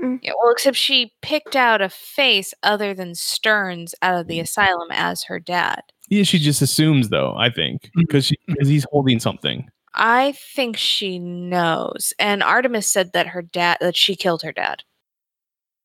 [0.00, 0.20] Mm.
[0.22, 4.42] Yeah, well, except she picked out a face other than Stern's out of the mm.
[4.42, 5.80] asylum as her dad.
[6.08, 7.90] Yeah, she just assumes, though, I think, mm.
[8.06, 9.68] because because he's holding something.
[9.94, 12.14] I think she knows.
[12.18, 14.82] And Artemis said that her dad that she killed her dad.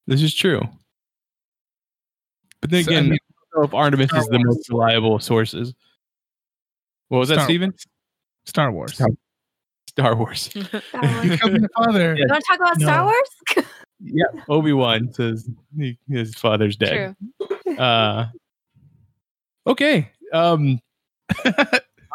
[0.07, 0.61] This is true.
[2.61, 4.45] But then So, I again, mean- I don't know if Artemis Star is the Wars.
[4.45, 5.73] most reliable of sources.
[7.09, 7.73] What was that, Star Steven?
[8.45, 8.93] Star Wars.
[8.93, 9.09] Star-
[9.89, 10.41] Star Wars.
[10.51, 10.61] Star
[11.01, 11.23] Wars.
[11.23, 11.39] He
[11.75, 12.15] father.
[12.15, 13.65] You want to talk about Star Wars?
[13.99, 17.15] yeah, Obi Wan says he, his father's dead.
[17.65, 17.77] True.
[17.77, 18.27] Uh,
[19.65, 20.11] okay.
[20.33, 20.79] Um,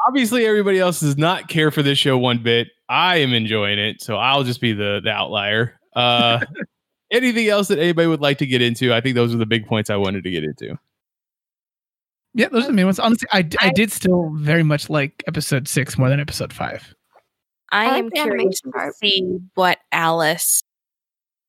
[0.06, 2.68] obviously, everybody else does not care for this show one bit.
[2.88, 5.78] I am enjoying it, so I'll just be the the outlier.
[5.94, 6.40] Uh,
[7.10, 8.92] anything else that anybody would like to get into?
[8.92, 10.78] I think those are the big points I wanted to get into.
[12.34, 12.98] Yeah, those are the main ones.
[12.98, 16.94] Honestly, I, I I- did still very much like episode six more than episode five.
[17.70, 18.94] I, I am curious to part.
[18.96, 20.62] see what Alice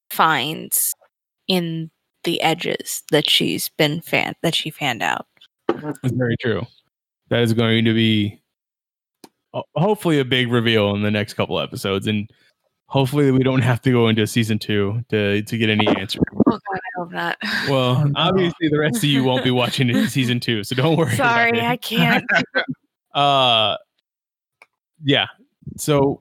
[0.09, 0.93] finds
[1.47, 1.89] in
[2.23, 5.27] the edges that she's been fan that she fanned out.
[5.67, 6.61] That's very true.
[7.29, 8.37] That is going to be ho-
[9.75, 12.29] hopefully a big reveal in the next couple episodes, and
[12.87, 16.19] hopefully we don't have to go into season two to to get any answer.
[16.45, 17.37] Oh God, I hope not.
[17.69, 18.11] Well, Oh, no.
[18.15, 21.15] obviously the rest of you won't be watching it in season two, so don't worry.
[21.15, 21.63] about Sorry, it.
[21.63, 22.23] I can't.
[23.15, 23.77] uh
[25.03, 25.27] yeah
[25.77, 26.19] so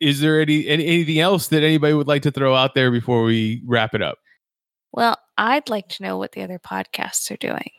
[0.00, 3.22] is there any, any anything else that anybody would like to throw out there before
[3.24, 4.18] we wrap it up
[4.92, 7.70] well, I'd like to know what the other podcasts are doing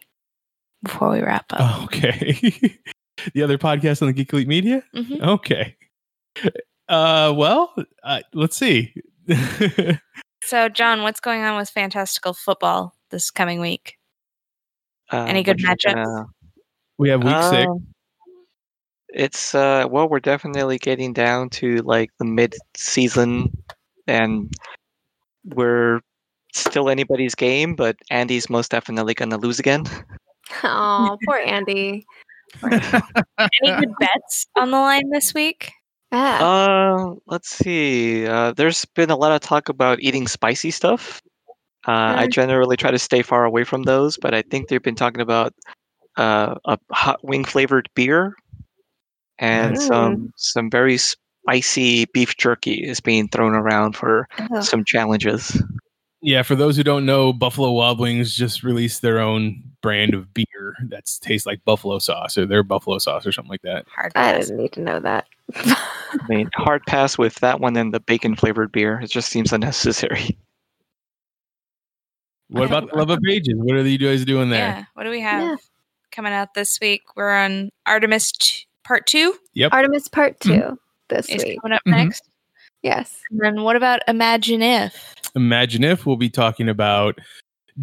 [0.84, 1.84] before we wrap up.
[1.86, 2.78] Okay
[3.34, 5.22] the other podcast on the geek elite media Mhm.
[5.22, 5.76] okay
[6.90, 8.94] uh well uh, let's see
[10.44, 13.98] So, John, what's going on with fantastical football this coming week?
[15.12, 16.22] Uh, Any good what matchups?
[16.22, 16.26] uh,
[16.98, 17.88] we have week six Um,
[19.10, 23.52] It's uh well, we're definitely getting down to like the mid season,
[24.06, 24.50] and
[25.44, 26.00] we're
[26.54, 29.84] still anybody's game, but Andy's most definitely gonna lose again.
[30.64, 32.06] Oh, poor Andy.
[32.64, 35.72] Any good bets on the line this week?
[36.12, 36.40] Yeah.
[36.42, 38.26] Uh, let's see.
[38.26, 41.22] Uh, there's been a lot of talk about eating spicy stuff.
[41.88, 42.32] Uh, I Mm.
[42.32, 45.54] generally try to stay far away from those, but I think they've been talking about
[46.18, 48.34] uh, a hot wing flavored beer
[49.40, 49.82] and Mm.
[49.88, 54.64] some some very spicy beef jerky is being thrown around for Ugh.
[54.64, 55.62] some challenges.
[56.22, 60.34] Yeah for those who don't know buffalo wild wings just released their own brand of
[60.34, 64.12] beer that tastes like buffalo sauce or their buffalo sauce or something like that Hard
[64.16, 64.48] I pass.
[64.48, 65.26] didn't need to know that.
[65.56, 65.78] I
[66.28, 69.00] mean, hard pass with that one and the bacon flavored beer.
[69.00, 70.38] It just seems unnecessary.
[72.50, 74.84] what about the love of pages what are you guys doing there Yeah.
[74.94, 75.56] What do we have Yeah.
[76.12, 77.02] coming out this week?
[77.16, 79.36] We're on Artemis t- Part Two.
[79.54, 80.78] Yep, Artemis Part 2 Mhm.
[81.10, 81.60] this Is week.
[81.62, 81.92] coming up Mhm.
[81.92, 82.30] next.
[82.84, 83.22] Yes.
[83.32, 85.14] And then what about Imagine If?
[85.38, 87.20] Imagine if we'll be talking about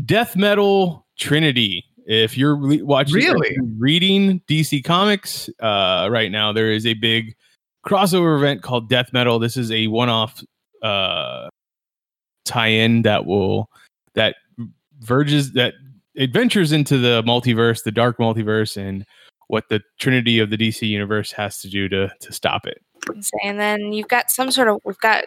[0.04, 1.84] Death Metal Trinity.
[2.06, 3.56] If you're re- watching, Really?
[3.78, 7.34] reading DC Comics uh, right now, there is a big
[7.86, 9.38] crossover event called Death Metal.
[9.38, 10.42] This is a one-off
[10.82, 11.48] uh,
[12.44, 13.70] tie-in that will
[14.14, 14.36] that
[15.00, 15.74] verges that
[16.16, 19.06] adventures into the multiverse, the dark multiverse, and
[19.48, 22.82] what the Trinity of the DC universe has to do to to stop it.
[23.44, 25.24] And then you've got some sort of we've got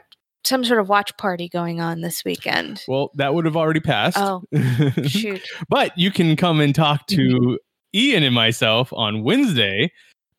[0.47, 2.83] some sort of watch party going on this weekend.
[2.87, 4.17] Well, that would have already passed.
[4.17, 4.43] Oh,
[5.05, 5.41] Shoot.
[5.69, 7.59] but you can come and talk to
[7.93, 9.91] Ian and myself on Wednesday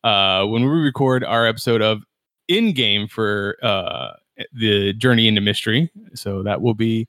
[0.03, 2.03] uh, when we record our episode of
[2.47, 4.11] In Game for uh,
[4.53, 5.91] the Journey into Mystery.
[6.15, 7.07] So that will be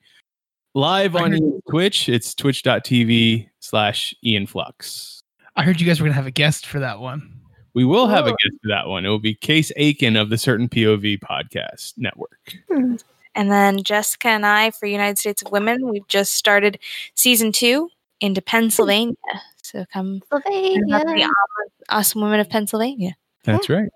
[0.75, 2.07] live on heard- Twitch.
[2.09, 5.21] It's twitch.tv slash Ian Flux.
[5.55, 7.40] I heard you guys were gonna have a guest for that one.
[7.73, 9.05] We will have a guest for that one.
[9.05, 12.55] It will be Case Aiken of the Certain POV podcast network.
[12.69, 16.79] And then Jessica and I for United States of Women, we've just started
[17.15, 19.15] season two into Pennsylvania.
[19.63, 21.25] So come and the Pennsylvania.
[21.27, 23.15] awesome- awesome women of Pennsylvania.
[23.43, 23.89] That's right.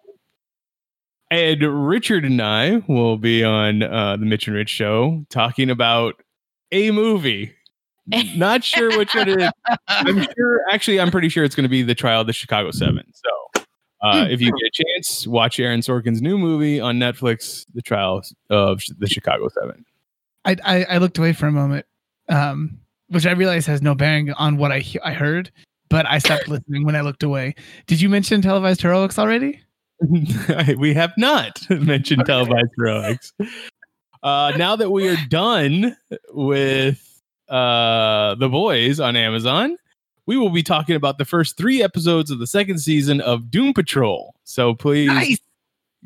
[1.32, 6.22] And Richard and I will be on uh, the Mitch and Rich show talking about
[6.72, 7.54] a movie.
[8.36, 9.50] Not sure which one it is.
[9.88, 12.70] I'm sure, actually, I'm pretty sure it's going to be The Trial of the Chicago
[12.72, 13.04] Seven.
[13.14, 13.55] So
[14.06, 18.22] uh, if you get a chance, watch Aaron Sorkin's new movie on Netflix, The Trial
[18.50, 19.86] of the Chicago Seven.
[20.46, 21.86] I I, I looked away for a moment,
[22.30, 22.80] um,
[23.10, 25.52] which I realize has no bearing on what I he- I heard,
[25.90, 27.56] but I stopped listening when I looked away.
[27.88, 29.60] Did you mention televised heroics already?
[30.78, 33.32] we have not mentioned televised heroics.
[34.22, 35.96] Uh, now that we are done
[36.34, 37.02] with
[37.48, 39.78] uh, the boys on Amazon,
[40.26, 43.74] we will be talking about the first three episodes of the second season of Doom
[43.74, 44.36] Patrol.
[44.44, 45.38] So please Nice.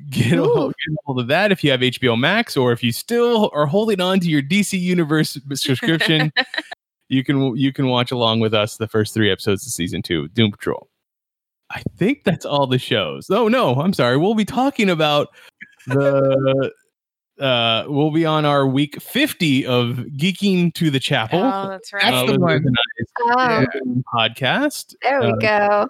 [0.09, 2.83] get a, hold, get a hold of that if you have HBO Max, or if
[2.83, 6.31] you still are holding on to your DC Universe subscription.
[7.09, 10.23] you can you can watch along with us the first three episodes of season two
[10.23, 10.89] of Doom Patrol.
[11.71, 13.29] I think that's all the shows.
[13.29, 14.17] Oh no, I'm sorry.
[14.17, 15.29] We'll be talking about
[15.87, 16.71] the
[17.39, 21.39] uh we'll be on our week 50 of Geeking to the Chapel.
[21.39, 22.03] Oh, that's right.
[22.03, 22.65] That's uh, the one.
[23.27, 24.95] And Oh, podcast.
[25.01, 25.87] there we Uh, go.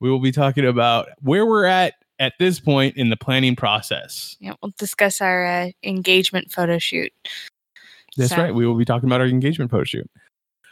[0.00, 4.36] We will be talking about where we're at at this point in the planning process.
[4.40, 7.12] Yeah, we'll discuss our uh, engagement photo shoot.
[8.16, 8.54] That's So, right.
[8.54, 10.10] We will be talking about our engagement photo shoot.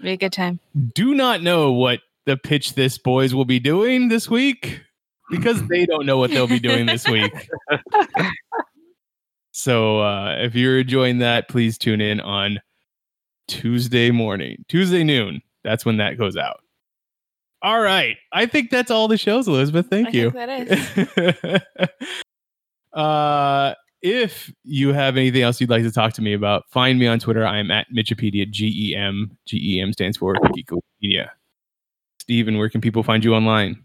[0.03, 0.61] Be a good time.
[0.95, 4.80] Do not know what the pitch this boys will be doing this week
[5.30, 7.32] because they don't know what they'll be doing this week.
[9.53, 12.61] so uh, if you're enjoying that, please tune in on
[13.49, 15.40] Tuesday morning, Tuesday noon.
[15.64, 16.60] That's when that goes out.
[17.62, 18.16] All right.
[18.32, 19.86] I think that's all the shows, Elizabeth.
[19.88, 20.30] Thank I you.
[20.30, 20.68] think
[21.46, 21.88] that is.
[22.92, 27.06] uh, if you have anything else you'd like to talk to me about, find me
[27.06, 27.46] on Twitter.
[27.46, 29.36] I am at Mitchipedia, G E M.
[29.46, 31.30] G E M stands for Geekopedia.
[32.20, 33.82] Steven, where can people find you online?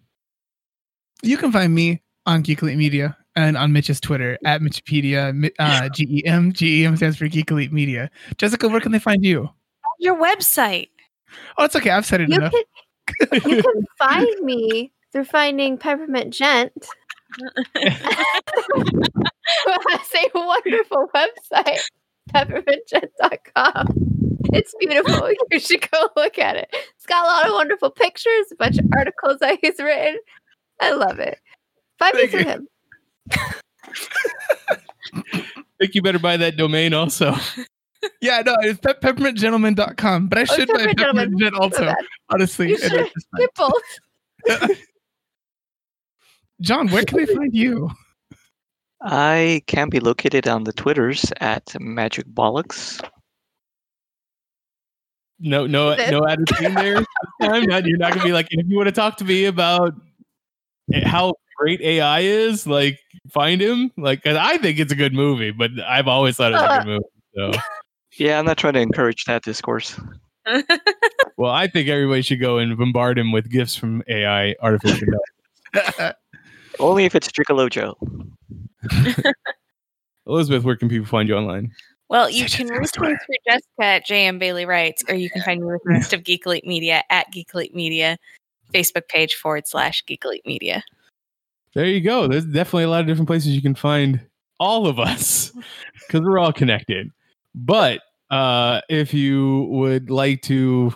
[1.21, 5.33] You can find me on Geek Elite Media and on Mitch's Twitter at Mitchipedia.
[5.33, 6.51] Mi- Uh, G E M.
[6.51, 8.09] G E M stands for Geek Elite Media.
[8.37, 9.49] Jessica, where can they find you?
[9.99, 10.89] Your website.
[11.57, 11.89] Oh, it's okay.
[11.91, 12.53] I've said it You enough.
[12.53, 16.87] can, you can find me through finding Peppermint Gent.
[19.91, 21.79] It's a wonderful website,
[22.33, 23.87] peppermintgent.com.
[24.53, 25.31] It's beautiful.
[25.51, 26.69] You should go look at it.
[26.95, 30.17] It's got a lot of wonderful pictures, a bunch of articles that he's written.
[30.79, 31.39] I love it.
[31.97, 32.45] Find me Thank through you.
[32.47, 32.67] him.
[35.33, 35.33] I
[35.79, 37.33] think you better buy that domain also.
[38.21, 41.31] Yeah, no, it's pep- peppermintgentleman.com, but I Oh, should buy Peppermint Gentleman.
[41.39, 41.93] Peppermint So also,
[42.29, 42.69] honestly.
[42.69, 42.91] You should.
[42.91, 43.41] that's just fine.
[43.41, 44.77] Get both.
[46.61, 47.89] John, where can they find you?
[49.01, 53.01] I can be located on the Twitters at Magic Bollocks.
[55.39, 56.95] No, no, This- no attitude there.
[57.39, 57.63] this time.
[57.65, 59.93] Not- you're not gonna be like, if you want to talk to me about
[61.03, 62.99] how great AI is, like
[63.31, 63.91] find him.
[63.97, 66.87] Like, 'cause I think it's a good movie, but I've always thought it's a good
[66.87, 67.05] movie.
[67.55, 67.61] So,
[68.19, 69.97] Yeah, I'm not trying to encourage that discourse.
[71.37, 75.07] well, I think everybody should go and bombard him with gifts from AI, artificial
[75.73, 76.17] intelligence.
[76.79, 77.95] Only if it's Dricolojo.
[80.27, 81.71] Elizabeth, where can people find you online?
[82.09, 85.61] Well, you can reach me through Jessica at JM Bailey Writes, or you can find
[85.61, 88.17] me with the rest of Geek Elite Media at Geek Elite Media,
[88.73, 90.83] Facebook page forward slash Geek Elite Media.
[91.73, 92.27] There you go.
[92.27, 94.19] There's definitely a lot of different places you can find
[94.59, 95.51] all of us
[96.07, 97.11] because we're all connected.
[97.53, 100.93] But uh, if you would like to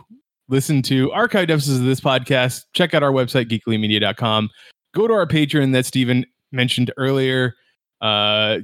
[0.50, 4.50] listen to archived episodes of this podcast, check out our website, geeklymedia.com.
[4.94, 7.56] Go to our Patreon that Stephen mentioned earlier,
[8.02, 8.60] uh,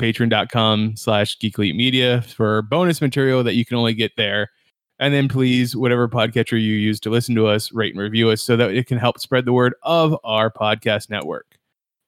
[0.00, 4.50] patreon.com slash geeklymedia for bonus material that you can only get there.
[4.98, 8.42] And then please, whatever podcatcher you use to listen to us, rate and review us
[8.42, 11.58] so that it can help spread the word of our podcast network.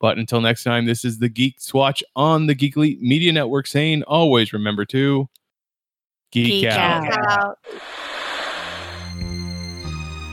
[0.00, 4.02] But until next time, this is the Geek Swatch on the Geekly Media Network saying
[4.04, 5.28] always remember to
[6.32, 7.28] Geek, Geek out.
[7.28, 7.58] out.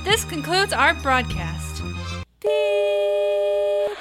[0.03, 1.81] This concludes our broadcast.
[2.41, 3.97] Beep.